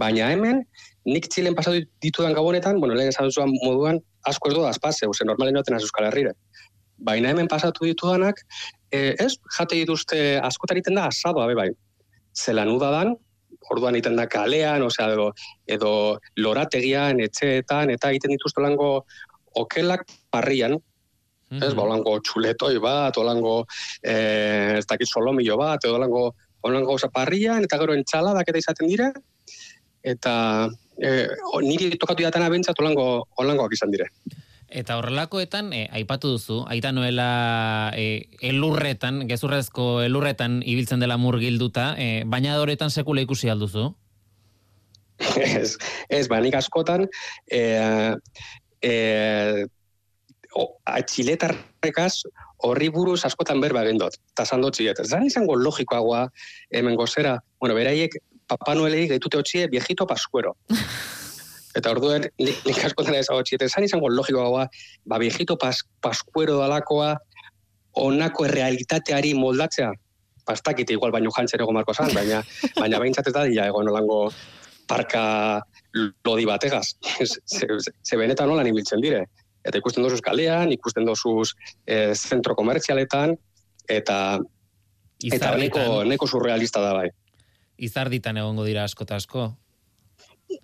Baina 0.00 0.30
hemen, 0.32 0.62
nik 1.08 1.28
txilen 1.32 1.56
pasatu 1.56 1.80
ditudan 2.02 2.34
gabonetan, 2.36 2.80
bueno, 2.80 2.94
lehen 2.94 3.12
esan 3.12 3.30
zuan 3.30 3.52
moduan, 3.62 4.00
asko 4.28 4.50
ez 4.50 4.56
doaz 4.56 4.76
pase, 4.82 5.08
ose, 5.08 5.24
normalen 5.24 5.56
noten 5.56 5.76
az 5.76 5.86
Euskal 5.86 6.10
Herrire. 6.10 6.34
Baina 7.00 7.30
hemen 7.32 7.48
pasatu 7.48 7.86
ditudanak, 7.88 8.42
e, 8.92 9.14
ez, 9.18 9.32
jate 9.56 9.78
dituzte 9.78 10.20
askotan 10.44 10.76
egiten 10.76 11.00
da 11.00 11.08
asadoa 11.08 11.46
be 11.48 11.56
bai. 11.56 11.70
Zelan 12.36 12.68
udadan, 12.74 13.14
orduan 13.72 13.96
egiten 13.96 14.18
da 14.20 14.26
kalean, 14.28 14.84
osea, 14.84 15.08
edo, 15.14 15.30
edo 15.66 15.92
lorategian, 16.36 17.20
etxeetan, 17.24 17.94
eta 17.96 18.12
egiten 18.12 18.36
dituzte 18.36 18.62
lango 18.64 18.92
okelak 19.56 20.04
parrian, 20.30 20.76
ez, 21.50 21.72
ba, 21.74 21.82
olango 21.82 22.18
txuletoi 22.22 22.76
bat, 22.82 23.16
olango, 23.18 23.64
eh, 24.06 24.78
ez 24.78 24.86
dakit 24.86 25.08
solomillo 25.08 25.56
bat, 25.58 25.82
edo 25.84 25.96
olango, 25.98 26.28
olango 26.68 26.94
osa 26.94 27.08
parrian, 27.10 27.64
eta 27.66 27.78
gero 27.80 27.96
entxaladak 27.96 28.52
eta 28.52 28.62
izaten 28.62 28.90
dire, 28.90 29.08
eta 30.06 30.34
eh, 31.02 31.26
niri 31.64 31.96
tokatu 31.98 32.22
jatana 32.22 32.48
bentsat 32.52 32.78
olango, 32.80 33.26
olangoak 33.38 33.74
izan 33.76 33.90
dire. 33.94 34.08
Eta 34.70 35.00
horrelakoetan, 35.00 35.72
e, 35.74 35.88
aipatu 35.98 36.36
duzu, 36.36 36.60
aita 36.70 36.92
noela 36.94 37.90
e, 37.98 38.28
elurretan, 38.46 39.24
gezurrezko 39.26 40.04
elurretan 40.04 40.60
ibiltzen 40.62 41.02
dela 41.02 41.16
murgilduta, 41.18 41.94
e, 41.98 42.22
baina 42.22 42.54
doretan 42.54 42.94
sekula 42.94 43.24
ikusi 43.26 43.50
alduzu? 43.50 43.88
ez, 45.42 45.74
ez, 46.08 46.28
ba, 46.30 46.38
nik 46.38 46.54
askotan, 46.54 47.08
e, 47.50 47.60
e, 48.86 48.94
o, 50.54 50.68
atxiletarrekaz 50.86 52.14
horri 52.68 52.90
buruz 52.94 53.24
askotan 53.26 53.60
berba 53.62 53.82
egin 53.86 53.98
dut. 53.98 54.20
Eta 54.36 54.46
zan 54.46 54.62
dut 54.62 54.78
ziet, 54.78 55.02
zan 55.02 55.26
izango 55.26 55.56
logikoagoa 55.58 56.26
hemen 56.78 56.94
gozera, 56.98 57.38
bueno, 57.58 57.74
beraiek 57.74 58.14
Papa 58.50 58.74
Noelei 58.74 59.06
gaitute 59.10 59.38
hotxie 59.38 59.68
viejito 59.70 60.06
paskuero. 60.10 60.56
Eta 61.78 61.92
orduen, 61.94 62.26
nik, 62.42 62.78
askotan 62.82 63.14
ez 63.14 63.28
hau 63.30 63.38
txiet, 63.46 63.62
zan 63.70 63.86
izango 63.86 64.08
logikoagoa, 64.10 64.64
ba, 65.06 65.18
viejito 65.22 65.54
pas, 65.60 65.84
paskuero 66.02 66.58
dalakoa, 66.58 67.12
onako 68.02 68.46
errealitateari 68.48 69.36
moldatzea. 69.38 69.90
Pastakite 70.46 70.96
igual 70.96 71.12
baino 71.14 71.30
jantzere 71.36 71.66
marko 71.70 71.94
zan, 71.94 72.10
baina, 72.14 72.40
baina 72.74 72.98
behintzat 72.98 73.28
ez 73.30 73.34
da 73.36 73.44
dila 73.46 73.68
egon 73.70 73.90
olango 73.92 74.22
parka 74.90 75.62
lodi 76.26 76.46
bategaz. 76.48 76.96
ze, 77.28 77.38
ze, 77.46 77.92
ze 78.02 78.18
benetan 78.18 78.50
nolan 78.50 78.66
ibiltzen 78.66 79.00
dire. 79.00 79.26
Eta 79.62 79.78
ikusten 79.78 80.02
dozuz 80.02 80.22
kalean, 80.24 80.72
ikusten 80.72 81.06
dozuz 81.06 81.52
eh, 81.86 82.16
zentro 82.16 82.56
komertzialetan, 82.58 83.36
eta 83.86 84.40
eta 85.20 85.56
neko, 85.60 86.02
neko 86.08 86.26
surrealista 86.26 86.80
da 86.82 86.94
bai. 86.96 87.10
Izarditan 87.80 88.38
egongo 88.40 88.64
dira 88.68 88.84
asko 88.84 89.08
eta 89.08 89.18
asko. 89.20 89.50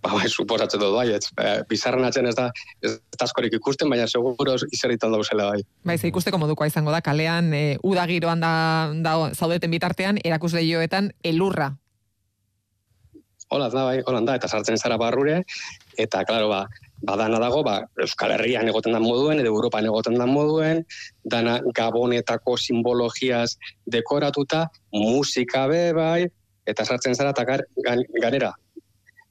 Ba, 0.02 0.10
bai, 0.16 0.26
suposatzen 0.26 0.80
dut 0.82 0.94
bai, 0.96 1.06
ez, 1.14 1.28
eh, 1.38 1.60
bizarren 1.70 2.04
atzen 2.04 2.26
ez 2.26 2.34
da, 2.34 2.48
ez 2.82 2.96
da 2.98 3.26
askorik 3.26 3.54
ikusten, 3.54 3.90
baina 3.90 4.08
seguro 4.10 4.56
izerritan 4.74 5.14
dauzela 5.14 5.50
bai. 5.52 5.62
Bai, 5.86 5.96
ze 5.98 6.10
ikusteko 6.10 6.40
modukoa 6.42 6.66
izango 6.66 6.90
da, 6.94 7.00
kalean, 7.00 7.52
e, 7.54 7.78
uda 7.86 8.06
giroan 8.10 8.42
da, 8.42 8.52
da 9.04 9.16
zaudeten 9.34 9.70
bitartean, 9.70 10.18
erakusleioetan 10.24 11.12
elurra. 11.22 11.70
Hola 13.54 13.68
da, 13.70 13.84
bai, 13.86 14.00
hola 14.02 14.24
da, 14.26 14.34
eta 14.40 14.50
sartzen 14.50 14.78
zara 14.78 14.96
barrure, 14.98 15.44
eta, 15.96 16.24
klaro, 16.26 16.48
ba, 16.50 16.64
badana 17.06 17.38
dago, 17.38 17.62
ba, 17.62 17.76
Euskal 18.02 18.34
Herrian 18.34 18.66
egoten 18.66 18.96
da 18.96 19.00
moduen, 19.02 19.38
edo 19.38 19.52
Europan 19.54 19.86
egoten 19.86 20.18
da 20.18 20.26
moduen, 20.26 20.82
dana 21.22 21.60
gabonetako 21.78 22.56
simbologiaz 22.58 23.52
dekoratuta, 23.86 24.66
musika 24.90 25.68
be, 25.70 25.84
bai, 25.94 26.26
eta 26.66 26.84
sartzen 26.84 27.14
zara, 27.14 27.32
eta 27.34 27.44
gar, 27.48 27.64
gan, 27.84 28.02
ganera, 28.22 28.52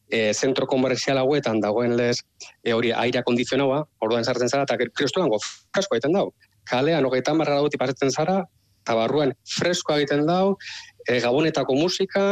e, 0.10 0.34
zentro 0.34 0.68
komerzial 0.68 1.20
hauetan 1.22 1.62
dagoen 1.62 1.96
lez, 1.98 2.18
e, 2.64 2.74
hori 2.74 2.92
aire 2.96 3.24
kondizionaua, 3.26 3.84
orduan 4.06 4.26
sartzen 4.26 4.52
zara, 4.52 4.66
eta 4.68 4.78
kristulango 4.94 5.40
fresko 5.44 5.98
egiten 5.98 6.16
dau. 6.18 6.30
Kalean, 6.70 7.06
hogeita 7.06 7.34
marra 7.38 7.60
dauti 7.62 7.78
pasatzen 7.82 8.12
zara, 8.12 8.42
eta 8.86 8.96
barruan 8.98 9.34
fresko 9.58 9.98
egiten 9.98 10.26
dau, 10.30 10.56
e, 11.08 11.20
gabonetako 11.24 11.78
musika, 11.78 12.26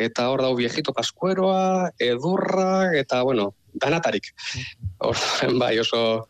eta 0.00 0.28
hor 0.32 0.42
dau 0.44 0.54
viejito 0.56 0.94
paskueroa, 0.96 1.90
edurra, 2.00 2.90
eta, 2.96 3.22
bueno, 3.22 3.50
danatarik. 3.74 4.32
Orduan, 5.10 5.58
bai, 5.60 5.76
oso, 5.78 6.26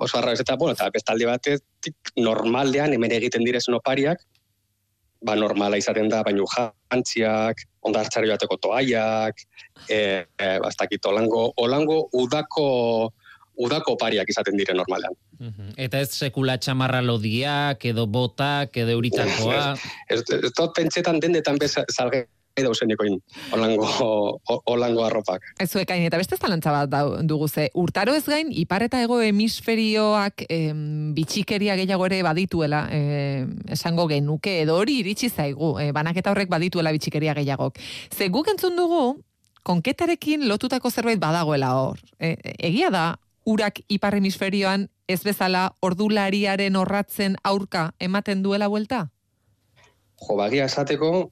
oso 0.00 0.18
arra 0.18 0.32
ez. 0.32 0.40
Eta, 0.40 0.56
bueno, 0.56 0.74
eta 0.76 0.88
bestalde 0.92 1.28
batetik 1.28 2.14
normaldean 2.16 2.96
hemen 2.96 3.12
egiten 3.20 3.44
direzen 3.44 3.76
opariak, 3.76 4.24
ba, 5.22 5.36
normala 5.36 5.78
izaten 5.80 6.08
da, 6.08 6.22
baino 6.26 6.46
jantziak, 6.50 7.64
ondartzari 7.86 8.30
bateko 8.32 8.56
toaiak, 8.60 9.44
e, 9.88 10.00
e, 10.24 10.50
bastakit, 10.62 11.04
olango, 11.06 11.50
olango 11.56 12.02
udako, 12.12 13.12
udako 13.60 13.96
opariak 13.98 14.28
izaten 14.28 14.56
dire 14.56 14.74
normalean. 14.74 15.16
Mhm. 15.38 15.74
Eta 15.76 16.00
ez 16.00 16.10
sekula 16.16 16.58
txamarra 16.58 17.00
lodiak, 17.04 17.84
edo 17.84 18.06
botak, 18.06 18.76
edo 18.76 18.96
euritakoa. 18.96 19.76
Ez, 20.08 20.20
ez 20.20 20.52
dut 20.52 20.74
pentsetan 20.76 21.20
dendetan 21.20 21.58
bez 21.60 21.74
salge 21.88 22.26
dauzenikoin 22.26 22.39
olango, 23.52 23.86
o- 24.00 24.62
olango 24.66 25.04
arropak. 25.04 25.42
Ez 25.58 25.70
zuekain, 25.70 26.02
eta 26.04 26.16
beste 26.18 26.36
zalantza 26.36 26.72
bat 26.72 26.90
dugu 27.22 27.48
ze, 27.48 27.70
urtaro 27.74 28.14
ez 28.14 28.24
gain, 28.26 28.48
ipar 28.50 28.82
eta 28.82 29.00
ego 29.02 29.20
hemisferioak 29.22 30.44
em, 30.48 31.14
bitxikeria 31.14 31.76
gehiago 31.76 32.06
ere 32.06 32.22
badituela, 32.22 32.88
em, 32.90 33.56
esango 33.68 34.08
genuke, 34.08 34.60
edo 34.62 34.76
hori 34.76 34.98
iritsi 35.00 35.28
zaigu, 35.30 35.78
e, 35.80 35.92
banaketa 35.92 36.30
horrek 36.30 36.48
badituela 36.48 36.92
bitxikeria 36.92 37.34
gehiagok. 37.34 37.78
Ze 38.10 38.28
guk 38.28 38.48
entzun 38.48 38.76
dugu, 38.76 39.22
konketarekin 39.62 40.48
lotutako 40.48 40.90
zerbait 40.90 41.18
badagoela 41.20 41.74
hor. 41.76 41.98
E, 42.18 42.36
egia 42.58 42.90
da, 42.90 43.18
urak 43.44 43.80
ipar 43.88 44.14
hemisferioan 44.14 44.88
ez 45.08 45.22
bezala 45.24 45.74
ordulariaren 45.80 46.76
horratzen 46.76 47.36
aurka 47.42 47.92
ematen 47.98 48.42
duela 48.42 48.68
buelta? 48.68 49.08
Jo, 50.20 50.36
bagia 50.36 50.66
esateko, 50.68 51.30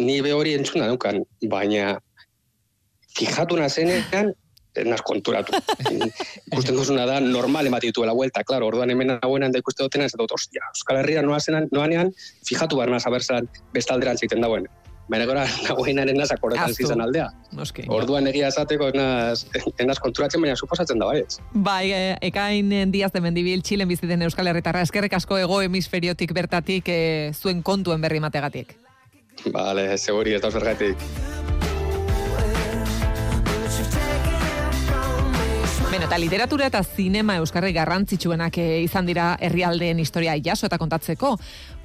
ni 0.00 0.20
be 0.24 0.32
hori 0.34 0.56
entzuna 0.58 0.88
neukan, 0.90 1.22
baina 1.52 1.98
fijatu 3.16 3.58
nazenean, 3.60 4.32
ez 4.74 4.86
naz 4.86 5.00
konturatu. 5.06 5.56
ikusten 6.50 6.76
duzuna 6.78 7.06
da, 7.08 7.18
normal 7.20 7.66
emati 7.70 7.90
dituela 7.90 8.14
vuelta, 8.16 8.44
claro, 8.46 8.70
orduan 8.70 8.90
hemen 8.90 9.14
nagoenan 9.16 9.52
da 9.52 9.62
ikuste 9.62 9.86
dutena, 9.86 10.06
ez 10.06 10.14
dut, 10.16 10.32
ostia, 10.36 10.68
Euskal 10.74 11.02
Herria 11.02 11.24
noazenan, 11.26 11.68
noanean, 11.74 12.14
fijatu 12.46 12.78
barna 12.80 13.00
zaberzan 13.00 13.50
bestalderan 13.74 14.20
ziten 14.20 14.46
dauen. 14.46 14.68
Baina 15.10 15.26
gora, 15.26 15.42
nagoenaren 15.66 16.14
naz 16.20 16.28
akordetan 16.30 16.74
zizan 16.74 17.02
aldea. 17.02 17.26
Noski. 17.58 17.82
Orduan 17.90 18.30
egia 18.30 18.50
esateko, 18.52 18.92
enaz, 18.94 19.42
enaz 19.82 19.98
konturatzen, 19.98 20.42
baina 20.44 20.54
suposatzen 20.54 21.02
da 21.02 21.08
baietz. 21.10 21.40
Bai, 21.50 21.90
eh, 21.90 22.12
ekain 22.30 22.70
eh, 22.70 22.84
Diaz 22.94 23.10
de 23.16 23.24
Mendibil, 23.24 23.64
Txilen 23.66 23.90
biziten 23.90 24.22
Euskal 24.28 24.52
Herritarra, 24.52 24.84
eskerrik 24.86 25.18
asko 25.18 25.40
ego 25.42 25.58
hemisferiotik 25.66 26.36
bertatik 26.36 26.92
eh, 26.94 27.32
zuen 27.34 27.64
kontuen 27.66 28.06
berri 28.06 28.22
mategatik. 28.22 28.76
Vale, 29.48 29.96
seguri, 29.98 30.34
ez 30.34 30.42
da. 30.42 31.39
Beno, 36.00 36.08
eta 36.08 36.16
literatura 36.16 36.66
eta 36.70 36.80
zinema 36.80 37.34
euskarri 37.42 37.74
garrantzitsuenak 37.76 38.54
eh, 38.56 38.78
izan 38.86 39.04
dira 39.04 39.34
herrialdeen 39.36 39.98
historia 40.00 40.32
jaso 40.40 40.64
eta 40.64 40.78
kontatzeko. 40.80 41.34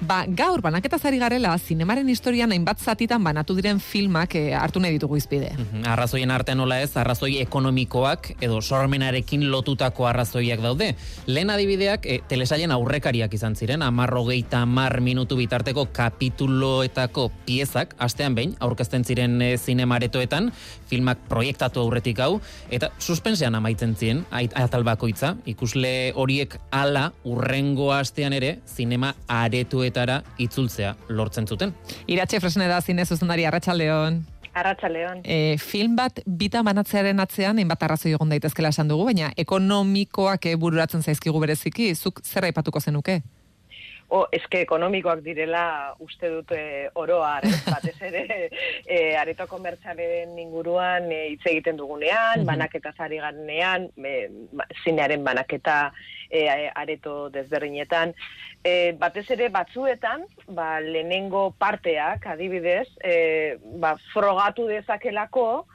Ba, 0.08 0.22
gaur 0.28 0.62
banaketa 0.64 0.96
zari 0.96 1.18
garela, 1.20 1.50
zinemaren 1.58 2.08
historian 2.08 2.52
hainbat 2.52 2.80
zatitan 2.80 3.24
banatu 3.24 3.52
diren 3.56 3.76
filmak 3.80 4.34
eh, 4.40 4.54
hartu 4.56 4.80
nahi 4.80 4.96
ditugu 4.96 5.18
izpide. 5.20 5.50
Mhm, 5.58 5.84
Arrazoien 5.92 6.32
artean 6.32 6.56
nola 6.62 6.78
ez, 6.80 6.94
arrazoi 6.96 7.42
ekonomikoak 7.42 8.30
edo 8.40 8.62
sormenarekin 8.62 9.44
lotutako 9.52 10.08
arrazoiak 10.08 10.64
daude. 10.64 10.94
Lehen 11.26 11.52
adibideak 11.52 12.08
e, 12.08 12.22
telesailen 12.28 12.72
aurrekariak 12.72 13.36
izan 13.36 13.56
ziren, 13.56 13.84
amarrogeita 13.84 14.64
mar 14.64 15.00
minutu 15.04 15.36
bitarteko 15.36 15.88
kapituloetako 15.92 17.28
piezak, 17.44 17.92
astean 17.98 18.34
behin, 18.34 18.56
aurkezten 18.60 19.04
ziren 19.04 19.42
e, 19.42 19.52
zinemaretoetan, 19.58 20.52
filmak 20.88 21.20
proiektatu 21.28 21.84
aurretik 21.84 22.24
hau, 22.24 22.40
eta 22.70 22.92
suspensean 22.98 23.54
amaitzen 23.54 23.92
zien, 23.96 24.05
ait- 24.30 24.54
atal 24.58 24.84
bakoitza, 24.86 25.34
ikusle 25.46 26.12
horiek 26.14 26.56
ala 26.70 27.12
urrengo 27.24 27.92
astean 27.92 28.32
ere, 28.36 28.58
zinema 28.66 29.14
aretuetara 29.28 30.22
itzultzea 30.38 30.94
lortzen 31.08 31.46
zuten. 31.46 31.74
Iratxe 32.06 32.40
Fresne 32.40 32.68
da 32.68 32.80
zine 32.80 33.04
zuzendari 33.06 33.44
Arratsaldeon. 33.44 34.24
Arratxaleon. 34.56 35.18
E, 35.24 35.56
film 35.60 35.96
bat 35.98 36.22
bita 36.24 36.62
banatzearen 36.64 37.20
atzean, 37.20 37.58
hainbat 37.60 37.82
arrazoi 37.84 38.14
egon 38.16 38.30
daitezkela 38.32 38.70
esan 38.72 38.88
dugu, 38.88 39.04
baina 39.04 39.28
ekonomikoak 39.36 40.46
eh, 40.48 40.54
bururatzen 40.56 41.02
zaizkigu 41.04 41.40
bereziki, 41.42 41.90
zuk 41.94 42.22
zer 42.24 42.48
aipatuko 42.48 42.80
zenuke? 42.80 43.18
O, 44.08 44.20
eske 44.30 44.60
ekonomikoak 44.62 45.18
direla 45.24 45.94
uste 45.98 46.28
dut 46.30 46.52
e, 46.54 46.88
oroar, 46.94 47.42
ez? 47.42 47.56
batez 47.74 47.96
ere 48.06 48.50
e, 48.86 49.16
areto 49.18 49.48
komertxalen 49.50 50.36
inguruan 50.38 51.10
e, 51.10 51.22
hitz 51.32 51.42
egiten 51.50 51.76
dugunean, 51.76 52.40
Mhm. 52.40 52.46
banaketa 52.46 52.92
zari 52.96 53.18
garenean, 53.18 53.88
e, 53.98 54.28
zinearen 54.84 55.24
banaketa 55.26 55.92
e, 56.30 56.46
areto 56.74 57.30
desberdinetan. 57.30 58.14
E, 58.62 58.92
batez 58.98 59.28
ere 59.30 59.48
batzuetan, 59.48 60.24
ba, 60.48 60.80
lehenengo 60.80 61.50
parteak, 61.58 62.26
adibidez, 62.26 62.88
e, 63.02 63.56
ba, 63.82 63.96
frogatu 64.12 64.66
dezakelako, 64.70 65.66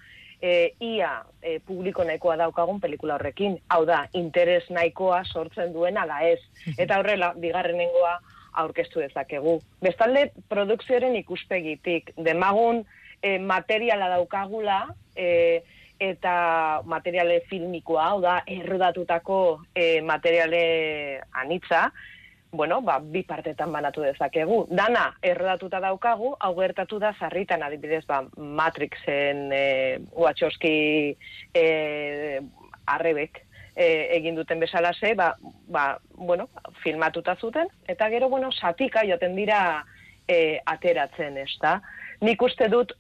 e, 0.41 0.73
ia 0.79 1.23
e, 1.41 1.59
publiko 1.59 2.03
nahikoa 2.03 2.37
daukagun 2.41 2.81
pelikula 2.81 3.15
horrekin. 3.15 3.59
Hau 3.69 3.85
da, 3.85 4.07
interes 4.17 4.63
nahikoa 4.69 5.23
sortzen 5.25 5.73
duen 5.73 5.97
ala 5.97 6.21
ez. 6.27 6.39
Eta 6.77 6.99
horrela, 6.99 7.33
bigarrenengoa 7.37 8.17
aurkeztu 8.61 8.99
dezakegu. 8.99 9.59
Bestalde, 9.83 10.31
produkzioaren 10.49 11.15
ikuspegitik, 11.21 12.11
demagun 12.17 12.83
e, 13.21 13.37
materiala 13.37 14.09
daukagula, 14.15 14.81
e, 15.15 15.61
eta 16.01 16.81
materiale 16.89 17.43
filmikoa, 17.49 18.07
hau 18.09 18.21
da, 18.23 18.39
errodatutako 18.49 19.37
e, 19.75 20.01
materiale 20.01 20.63
anitza, 21.37 21.91
bueno, 22.51 22.81
ba, 22.81 22.99
bi 22.99 23.23
partetan 23.23 23.71
banatu 23.71 24.03
dezakegu. 24.03 24.65
Dana, 24.69 25.05
errodatuta 25.23 25.79
daukagu, 25.79 26.33
hau 26.39 26.51
gertatu 26.59 26.99
da 26.99 27.13
zarritan, 27.19 27.63
adibidez, 27.63 28.03
ba, 28.07 28.21
Matrixen 28.37 29.47
e, 29.55 29.63
Wachowski 30.11 31.15
e, 31.55 31.65
arrebek 32.91 33.41
e, 33.75 33.87
egin 34.17 34.35
duten 34.35 34.59
bezalase, 34.59 35.13
ba, 35.15 35.31
ba, 35.71 35.85
bueno, 36.15 36.49
filmatuta 36.83 37.37
zuten, 37.39 37.71
eta 37.87 38.09
gero, 38.09 38.29
bueno, 38.29 38.51
satika 38.51 39.05
joten 39.07 39.35
dira 39.39 39.85
e, 40.27 40.59
ateratzen, 40.65 41.37
ez 41.37 41.55
da? 41.61 41.79
Nik 42.21 42.41
uste 42.43 42.67
dut 42.69 42.91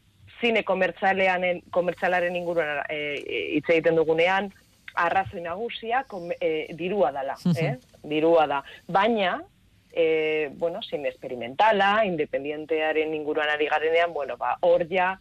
zine 0.41 0.63
komertzalean 0.63 1.61
komertzalaren 1.75 2.35
inguruan 2.39 2.81
e, 2.89 2.97
e, 3.19 3.45
hitz 3.57 3.67
egiten 3.69 3.99
dugunean 3.99 4.49
arrazoi 4.95 5.43
nagusia 5.43 6.05
e, 6.39 6.73
dirua 6.75 7.11
dala, 7.15 7.35
eh? 7.55 7.75
Dirua 8.03 8.47
da. 8.47 8.63
Baina, 8.87 9.41
e, 9.91 10.51
bueno, 10.57 10.81
zine 10.81 11.09
experimentala, 11.09 12.05
independientearen 12.05 13.13
inguruan 13.13 13.49
ari 13.49 13.67
garenean, 13.67 14.13
bueno, 14.13 14.37
ba, 14.37 14.57
hor 14.61 14.87
ja, 14.89 15.19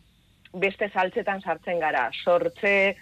beste 0.53 0.91
saltzetan 0.91 1.43
sartzen 1.43 1.79
gara, 1.79 2.11
sortze, 2.25 2.97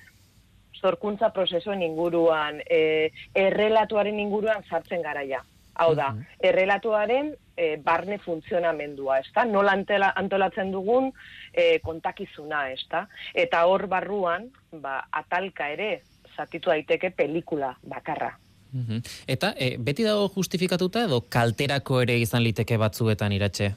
sorkuntza 0.78 1.32
prozesuen 1.32 1.82
inguruan, 1.82 2.62
e, 2.64 3.10
errelatuaren 3.34 4.18
inguruan 4.20 4.64
sartzen 4.68 5.02
gara 5.02 5.24
ja. 5.26 5.42
Hau 5.78 5.92
da, 5.94 6.08
errelatuaren 6.42 7.30
e, 7.54 7.76
barne 7.78 8.18
funtzionamendua, 8.18 9.20
ezta? 9.22 9.44
Nola 9.46 9.76
antela, 9.78 10.10
antolatzen 10.18 10.72
dugun 10.74 11.12
e, 11.52 11.78
kontakizuna, 11.84 12.64
ezta? 12.74 13.04
Eta 13.34 13.62
hor 13.70 13.86
barruan, 13.86 14.48
ba, 14.72 15.04
atalka 15.20 15.68
ere, 15.70 16.00
zatitu 16.34 16.74
daiteke 16.74 17.12
pelikula 17.14 17.76
bakarra. 17.86 18.32
Mhm. 18.72 19.02
Eta 19.26 19.54
e, 19.57 19.76
beti 19.78 20.04
dago 20.04 20.28
justifikatuta 20.28 21.04
edo 21.09 21.22
kalterako 21.28 22.02
ere 22.02 22.18
izan 22.20 22.42
liteke 22.44 22.76
batzuetan 22.76 23.33
iratxe? 23.33 23.72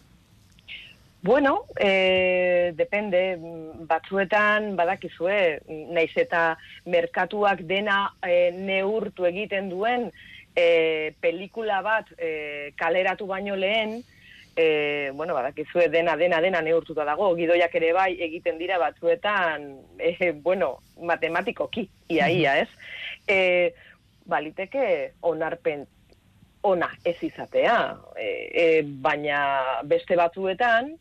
Bueno, 1.24 1.66
e, 1.78 2.74
depende, 2.74 3.38
batzuetan 3.86 4.76
badakizue, 4.76 5.62
naiz 5.94 6.12
eta 6.18 6.56
merkatuak 6.90 7.62
dena 7.70 8.08
e, 8.26 8.50
neurtu 8.56 9.28
egiten 9.30 9.70
duen, 9.70 10.10
e, 10.58 11.14
pelikula 11.22 11.84
bat 11.86 12.10
e, 12.18 12.74
kaleratu 12.80 13.28
baino 13.30 13.56
lehen, 13.56 14.00
e, 14.56 15.12
bueno, 15.14 15.36
badakizue 15.38 15.92
dena, 15.94 16.18
dena, 16.18 16.42
dena 16.42 16.64
neurtuta 16.66 17.06
dago, 17.06 17.36
gidoiak 17.38 17.78
ere 17.78 17.94
bai 17.94 18.16
egiten 18.18 18.58
dira 18.58 18.82
batzuetan, 18.82 19.70
e, 20.02 20.32
bueno, 20.34 20.80
matematikoki, 21.06 21.86
ia, 22.10 22.32
ia, 22.34 22.58
ez? 22.66 22.70
E, 23.28 23.74
baliteke 24.32 24.86
onarpen 25.28 25.86
ona 26.62 26.92
ez 27.06 27.18
izatea, 27.26 27.78
e, 28.16 28.28
e, 28.64 28.66
baina 28.84 29.40
beste 29.90 30.18
batzuetan, 30.18 30.94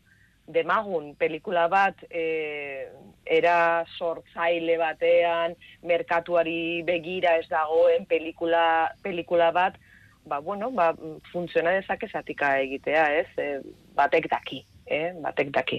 demagun 0.51 1.13
pelikula 1.19 1.67
bat 1.71 2.01
e, 2.09 2.87
era 3.25 3.85
sortzaile 3.97 4.79
batean, 4.81 5.53
merkatuari 5.85 6.81
begira 6.87 7.37
ez 7.39 7.45
dagoen 7.51 8.07
pelikula, 8.09 8.65
pelikula 9.05 9.51
bat, 9.55 9.77
ba, 10.25 10.41
bueno, 10.41 10.71
ba, 10.73 10.91
funtziona 11.31 11.77
dezake 11.77 12.09
zatika 12.09 12.55
egitea, 12.65 13.05
ez? 13.21 13.29
E, 13.37 13.53
batek 13.95 14.29
daki. 14.33 14.65
Eh, 14.91 15.13
batek 15.23 15.53
daki. 15.55 15.77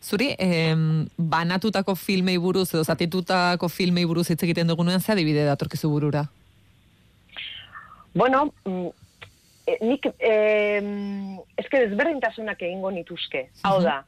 Zuri, 0.00 0.30
eh, 0.38 0.72
banatutako 1.18 1.94
filmei 2.00 2.38
buruz 2.40 2.70
edo 2.72 2.84
zatitutako 2.84 3.68
filmei 3.68 4.06
buruz 4.08 4.30
hitz 4.30 4.40
egiten 4.46 4.70
dugunean 4.70 5.00
ze 5.00 5.12
adibide 5.12 5.44
datorkizu 5.44 5.90
burura? 5.90 6.24
Bueno, 8.14 8.52
mm, 8.64 8.86
e, 9.66 9.78
nik 9.82 10.06
eh, 10.18 10.80
eske 11.58 11.80
desberdintasunak 11.88 12.62
egingo 12.62 12.90
nituzke. 12.94 13.48
Hau 13.66 13.80
da, 13.82 14.04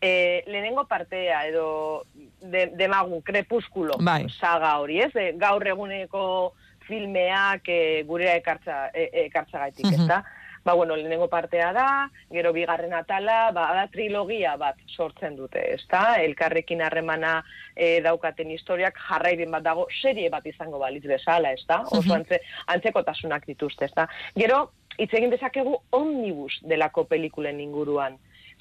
e, 0.00 0.42
lehenengo 0.46 0.86
partea 0.88 1.42
edo 1.50 2.04
de, 2.40 2.70
demagun 2.78 3.20
krepuskulo 3.22 3.98
bai. 4.00 4.24
saga 4.40 4.78
hori, 4.80 5.00
ez? 5.04 5.12
E, 5.14 5.32
gaur 5.36 5.66
eguneko 5.68 6.54
filmeak 6.88 7.68
e, 7.68 8.02
gurera 8.08 8.34
ekartza, 8.40 8.88
e, 8.94 9.10
ekartza 9.26 9.58
gaitik, 9.66 9.86
Mhm. 9.86 10.00
ezta? 10.00 10.24
Ba, 10.64 10.74
bueno, 10.74 10.96
lehenengo 10.96 11.28
partea 11.28 11.72
da, 11.72 12.10
gero 12.30 12.52
bigarren 12.52 12.92
atala, 12.92 13.50
ba, 13.56 13.70
da 13.74 13.86
trilogia 13.88 14.56
bat 14.60 14.76
sortzen 14.86 15.36
dute, 15.36 15.62
ezta? 15.74 16.16
Elkarrekin 16.20 16.82
harremana 16.84 17.38
e, 17.74 18.00
daukaten 18.04 18.50
historiak 18.52 18.98
jarraiben 19.08 19.50
bat 19.50 19.64
dago, 19.64 19.86
serie 20.02 20.28
bat 20.30 20.46
izango 20.46 20.78
balitz 20.82 21.06
bezala, 21.08 21.54
ezta? 21.56 21.80
Oso 21.88 22.12
antze, 22.14 22.42
antzekotasunak 22.74 23.46
dituzte, 23.48 23.88
ezta? 23.88 24.04
Gero, 24.36 24.66
hitz 24.98 25.14
egin 25.16 25.32
dezakegu 25.32 25.78
omnibus 25.96 26.58
delako 26.68 27.06
pelikulen 27.08 27.60
inguruan 27.64 28.18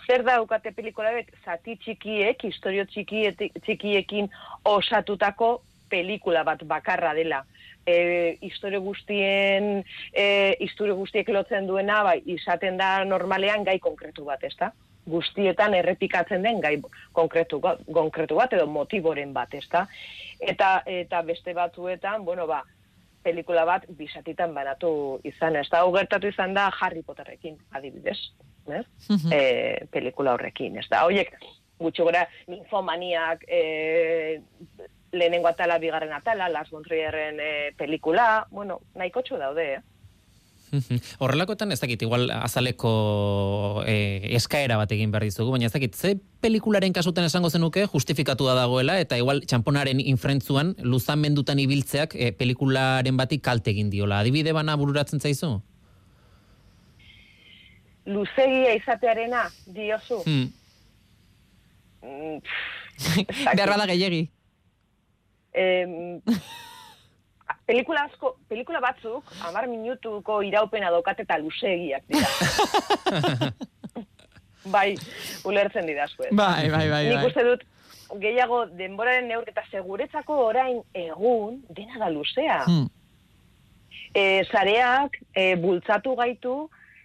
zer 0.10 0.24
daukate 0.26 0.72
pelikula 0.74 1.12
bet, 1.14 1.30
zati 1.46 1.76
txikiek, 1.84 2.46
historio 2.50 2.86
txikiekin 2.90 4.30
osatutako 4.70 5.60
pelikula 5.90 6.44
bat 6.48 6.64
bakarra 6.70 7.14
dela. 7.18 7.44
E, 7.90 8.38
historio 8.46 8.82
guztien, 8.86 9.84
e, 10.14 10.26
historio 10.62 10.96
guztiek 11.00 11.30
lotzen 11.34 11.68
duena, 11.70 12.04
bai, 12.06 12.20
izaten 12.30 12.78
da 12.78 13.04
normalean 13.08 13.66
gai 13.66 13.80
konkretu 13.82 14.28
bat, 14.28 14.44
ezta? 14.46 14.72
Guztietan 15.10 15.74
errepikatzen 15.74 16.44
den 16.46 16.60
gai 16.62 16.76
konkretu, 17.18 17.62
konkretu 17.96 18.38
bat 18.38 18.54
edo 18.54 18.68
motiboren 18.70 19.34
bat, 19.34 19.56
ezta? 19.58 19.88
Eta, 20.40 20.84
eta 20.86 21.24
beste 21.26 21.56
batzuetan, 21.58 22.26
bueno, 22.28 22.46
ba, 22.48 22.62
pelikula 23.24 23.66
bat 23.68 23.88
bisatitan 23.98 24.54
banatu 24.56 24.92
izan, 25.28 25.58
ez 25.60 25.68
da, 25.72 25.82
gertatu 25.96 26.30
izan 26.30 26.54
da 26.58 26.70
Harry 26.82 27.02
Potterrekin, 27.06 27.58
adibidez, 27.76 28.20
ez? 28.68 28.86
Mhm. 29.10 29.34
e, 29.34 29.42
pelikula 29.92 30.38
horrekin, 30.38 30.78
ez 30.78 30.88
da, 30.92 31.04
hoiek, 31.08 31.34
gutxi 31.80 32.06
gora, 32.06 32.26
ninfomaniak, 32.48 33.46
e, 33.48 34.42
lehenengo 35.12 35.48
atala, 35.48 35.80
bigarren 35.80 36.14
atala, 36.14 36.50
Lars 36.50 36.70
von 36.72 36.84
Trierren 36.84 37.40
e, 37.40 37.72
pelikula, 37.78 38.48
bueno, 38.52 38.82
nahiko 38.96 39.24
daude, 39.38 39.74
eh? 39.76 39.82
Horrelakoetan 41.24 41.72
ez 41.72 41.80
dakit, 41.82 42.02
igual 42.06 42.30
azaleko 42.32 43.84
eh, 43.88 44.36
eskaera 44.38 44.78
bat 44.78 44.92
egin 44.94 45.12
behar 45.12 45.26
dizugu, 45.26 45.52
baina 45.54 45.66
ez 45.66 45.74
dakit, 45.74 45.96
ze 45.96 46.16
pelikularen 46.42 46.94
kasutan 46.94 47.26
esango 47.26 47.50
zenuke 47.50 47.88
justifikatu 47.88 48.48
da 48.48 48.56
dagoela, 48.58 49.00
eta 49.02 49.18
igual 49.18 49.42
txamponaren 49.46 50.00
infrentzuan 50.00 50.76
luzan 50.84 51.22
mendutan 51.24 51.60
ibiltzeak 51.60 52.16
eh, 52.16 52.32
pelikularen 52.38 53.18
batik 53.18 53.44
kalte 53.46 53.74
egin 53.74 53.90
diola. 53.90 54.22
Adibide 54.22 54.54
bana 54.54 54.78
bururatzen 54.78 55.20
zaizu? 55.20 55.58
Luzegia 58.10 58.74
izatearena, 58.78 59.48
diozu. 59.68 60.24
Hmm. 60.26 60.50
Mm. 62.02 62.42
Behar 63.58 63.74
bada 63.76 63.86
gehiegi. 63.90 64.28
Em, 65.54 66.22
pelikula 67.70 68.06
asko, 68.10 68.36
pelikula 68.50 68.82
batzuk, 68.84 69.34
amar 69.48 69.68
minutuko 69.70 70.42
iraupena 70.46 70.92
dokate 70.94 71.26
eta 71.26 71.38
luzegiak 71.42 72.06
dira. 72.10 73.52
bai, 74.76 74.94
ulertzen 75.50 75.90
didazue. 75.90 76.30
Bai, 76.32 76.70
bai, 76.70 76.88
bai, 76.90 77.04
Nik 77.10 77.20
bai. 77.22 77.28
uste 77.32 77.46
dut, 77.46 77.66
gehiago 78.22 78.64
denboraren 78.78 79.28
neurketa 79.30 79.64
seguretzako 79.70 80.40
orain 80.50 80.82
egun 80.98 81.62
dena 81.70 82.02
da 82.02 82.10
luzea. 82.14 82.64
Hmm. 82.66 82.88
E, 84.14 84.44
zareak 84.50 85.20
e, 85.38 85.54
bultzatu 85.62 86.16
gaitu 86.18 86.54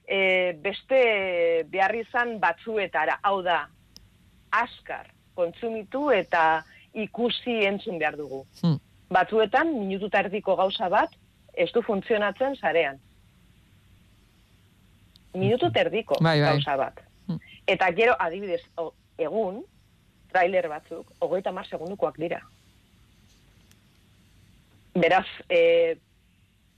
e, 0.08 0.52
beste 0.64 1.00
behar 1.72 1.92
izan 1.98 2.38
batzuetara. 2.40 3.18
Hau 3.22 3.42
da, 3.44 3.66
askar 4.54 5.10
kontsumitu 5.36 6.08
eta 6.14 6.62
ikusi 6.94 7.64
entzun 7.66 7.98
behar 7.98 8.16
dugu. 8.16 8.44
Hmm. 8.62 8.78
Batzuetan, 9.10 9.72
minutu 9.78 10.06
eta 10.06 10.20
erdiko 10.24 10.56
gauza 10.56 10.88
bat, 10.88 11.10
ez 11.54 11.68
du 11.74 11.82
funtzionatzen 11.82 12.56
zarean. 12.56 12.98
Minutu 15.34 15.66
eta 15.66 15.80
erdiko 15.84 16.18
Bai, 16.22 16.40
bai. 16.40 16.50
gauza 16.52 16.76
bat. 16.78 17.00
Hmm. 17.28 17.38
Eta 17.66 17.88
gero, 17.96 18.14
adibidez, 18.22 18.60
o, 18.78 18.92
egun, 19.18 19.62
trailer 20.32 20.68
batzuk, 20.68 21.10
hogeita 21.22 21.52
mar 21.52 21.66
segundukoak 21.66 22.16
dira. 22.18 22.40
Beraz, 24.94 25.26
e, 25.48 25.96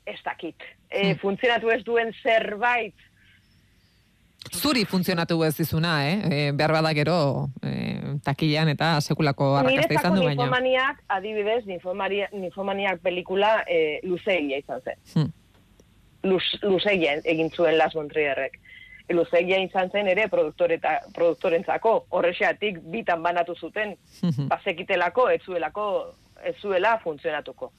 ez 0.07 0.21
dakit. 0.25 0.57
E, 0.89 1.03
Hmm. 1.13 1.19
Funtzionatu 1.21 1.69
ez 1.71 1.83
duen 1.85 2.13
zerbait 2.23 2.95
Zuri 4.53 4.85
funtzionatu 4.85 5.43
ez 5.45 5.57
dizuna, 5.57 6.09
eh? 6.09 6.21
E, 6.31 6.53
behar 6.53 6.73
bada 6.73 6.93
gero 6.95 7.49
e, 7.63 7.73
takilan 8.25 8.69
eta 8.69 9.01
sekulako 9.01 9.57
arrakasta 9.57 9.95
izan 9.95 10.15
du 10.15 10.23
baina. 10.25 10.43
ninfomaniak, 10.45 11.03
adibidez, 11.09 11.65
ninfomaria, 11.67 12.29
ninfomaniak 12.33 13.01
pelikula 13.03 13.63
e, 13.69 14.01
luzegia 14.05 14.59
izan 14.59 14.81
zen. 14.85 14.99
Hmm. 15.15 15.33
Luz, 16.23 16.43
luzegia 16.63 17.19
egin 17.25 17.51
zuen 17.51 17.77
Las 17.79 17.95
Montrierrek. 17.95 18.59
Luzegia 19.09 19.59
izan 19.63 19.91
zen 19.91 20.09
ere 20.09 20.27
produktoreta, 20.29 21.01
produktorentzako, 21.15 22.07
horrexeatik 22.11 22.81
bitan 22.91 23.23
banatu 23.23 23.55
zuten, 23.55 23.97
Mhm. 24.23 24.49
bazekitelako, 24.49 25.29
ez 25.31 25.43
zuelako, 25.47 26.15
ez 26.45 26.57
zuela 26.61 26.99
funtzionatuko. 27.05 27.73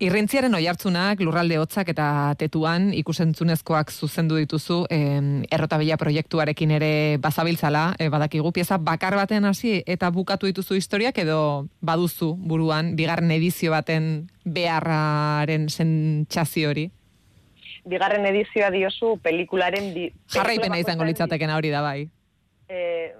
Irrintziaren 0.00 0.54
oihartzunak 0.56 1.20
lurralde 1.20 1.58
hotzak 1.60 1.90
eta 1.92 2.04
tetuan 2.40 2.86
ikusentzunezkoak 2.96 3.90
zuzendu 3.92 4.38
dituzu 4.40 4.78
em, 4.88 5.42
errotabila 5.52 5.98
proiektuarekin 6.00 6.70
ere 6.78 7.18
bazabiltzala, 7.20 7.82
e, 8.00 8.08
badakigu 8.08 8.48
pieza 8.56 8.78
bakar 8.80 9.18
baten 9.20 9.44
hasi 9.44 9.82
eta 9.84 10.08
bukatu 10.10 10.48
dituzu 10.48 10.78
historiak 10.80 11.18
edo 11.20 11.66
baduzu 11.84 12.30
buruan 12.40 12.94
bigarren 12.96 13.30
edizio 13.36 13.74
baten 13.76 14.30
beharraren 14.46 15.68
sentsazio 15.68 16.70
hori. 16.72 16.86
Bigarren 17.84 18.24
edizioa 18.32 18.70
diozu 18.72 19.18
pelikularen... 19.22 19.92
Di, 19.92 20.08
Jarraipena 20.32 20.80
izango 20.80 21.04
litzatekena 21.04 21.56
hori 21.60 21.68
da 21.76 21.82
bai. 21.84 22.08
eh, 22.68 23.12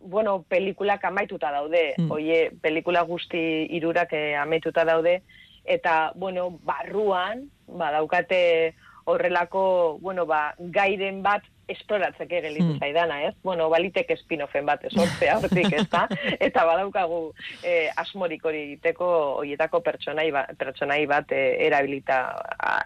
bueno, 0.00 0.42
pelikulak 0.48 1.04
amaituta 1.04 1.50
daude, 1.52 1.94
Mm. 1.96 2.10
oie, 2.10 2.50
pelikula 2.60 3.00
guzti 3.06 3.38
irurak 3.70 4.12
eh, 4.12 4.34
amaituta 4.36 4.84
daude, 4.84 5.22
eta, 5.64 6.12
bueno, 6.14 6.58
barruan, 6.64 7.50
badaukate 7.66 8.74
horrelako, 9.04 9.98
bueno, 10.00 10.26
ba, 10.26 10.54
gairen 10.58 11.22
bat 11.22 11.42
esploratzeke 11.68 12.40
gelitu 12.42 12.74
Mm. 12.74 12.78
zaidana, 12.78 13.22
ez? 13.24 13.34
Bueno, 13.42 13.68
balitek 13.70 14.10
espinofen 14.10 14.66
bat 14.66 14.84
esortzea 14.84 15.36
hortik, 15.40 15.72
ez 15.72 15.88
da? 15.90 16.06
Eta 16.38 16.64
badaukagu 16.64 17.32
eh, 17.62 17.88
asmorik 17.96 18.44
hori 18.44 18.62
egiteko 18.62 19.06
hoietako 19.40 19.80
pertsonai, 19.80 20.30
ba, 20.30 20.46
pertsonai 20.58 21.06
bat 21.06 21.32
eh, 21.32 21.56
erabilita, 21.66 22.18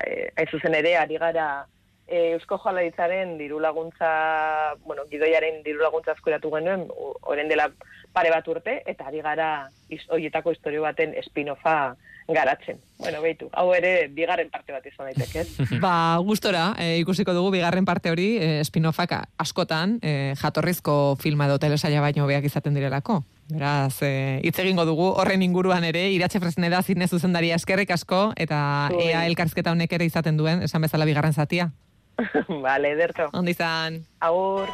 eh, 0.06 0.30
hain 0.36 0.48
zuzen 0.52 0.74
ere, 0.74 0.96
ari 0.96 1.16
gara 1.18 1.66
e, 2.08 2.32
Eusko 2.36 2.58
Jaurlaritzaren 2.62 3.36
diru 3.38 3.58
laguntza, 3.60 4.74
bueno, 4.84 5.02
gidoiaren 5.10 5.62
diru 5.64 5.80
laguntza 5.82 6.12
eskuratu 6.16 6.50
genuen, 6.54 6.86
orain 7.22 7.48
dela 7.48 7.70
pare 8.12 8.30
bat 8.30 8.46
urte, 8.48 8.82
eta 8.86 9.06
ari 9.10 9.20
gara 9.22 9.68
iz- 9.90 10.06
horietako 10.08 10.52
historio 10.54 10.82
baten 10.82 11.14
espinofa 11.18 11.96
garatzen. 12.28 12.80
Bueno, 12.98 13.20
behitu, 13.22 13.46
hau 13.52 13.68
ere 13.74 14.08
bigarren 14.10 14.48
parte 14.50 14.72
bat 14.74 14.86
izan 14.88 15.06
daiteke, 15.12 15.40
ez? 15.44 15.78
Ba, 15.84 16.16
gustora, 16.26 16.72
e, 16.78 16.96
ikusiko 16.98 17.32
dugu 17.36 17.52
bigarren 17.54 17.84
parte 17.86 18.10
hori, 18.10 18.36
e, 18.42 18.64
spin-offak 18.66 19.12
askotan, 19.38 19.98
e, 20.02 20.32
jatorrizko 20.40 21.16
filma 21.22 21.46
edo 21.46 21.58
telesaia 21.62 22.00
baino 22.02 22.26
beak 22.26 22.48
izaten 22.48 22.74
direlako. 22.74 23.20
Beraz, 23.52 24.00
e, 24.02 24.40
hitz 24.42 24.58
egingo 24.58 24.82
dugu 24.88 25.12
horren 25.20 25.42
inguruan 25.46 25.84
ere, 25.86 26.08
iratxe 26.10 26.40
fresneda 26.42 26.82
zine 26.82 27.06
zuzendaria 27.06 27.54
eskerrik 27.54 27.92
asko, 27.94 28.32
eta 28.34 28.88
Zuei. 28.90 29.10
ea 29.12 29.22
elkarrizketa 29.30 29.70
honek 29.76 29.92
ere 29.92 30.08
izaten 30.10 30.36
duen, 30.36 30.64
esan 30.66 30.82
bezala 30.82 31.04
bigarren 31.06 31.32
zatia. 31.36 31.70
vale, 32.62 32.92
ederto. 32.92 33.28
Ondo 33.32 33.50
izan. 33.50 34.04
Agur. 34.20 34.68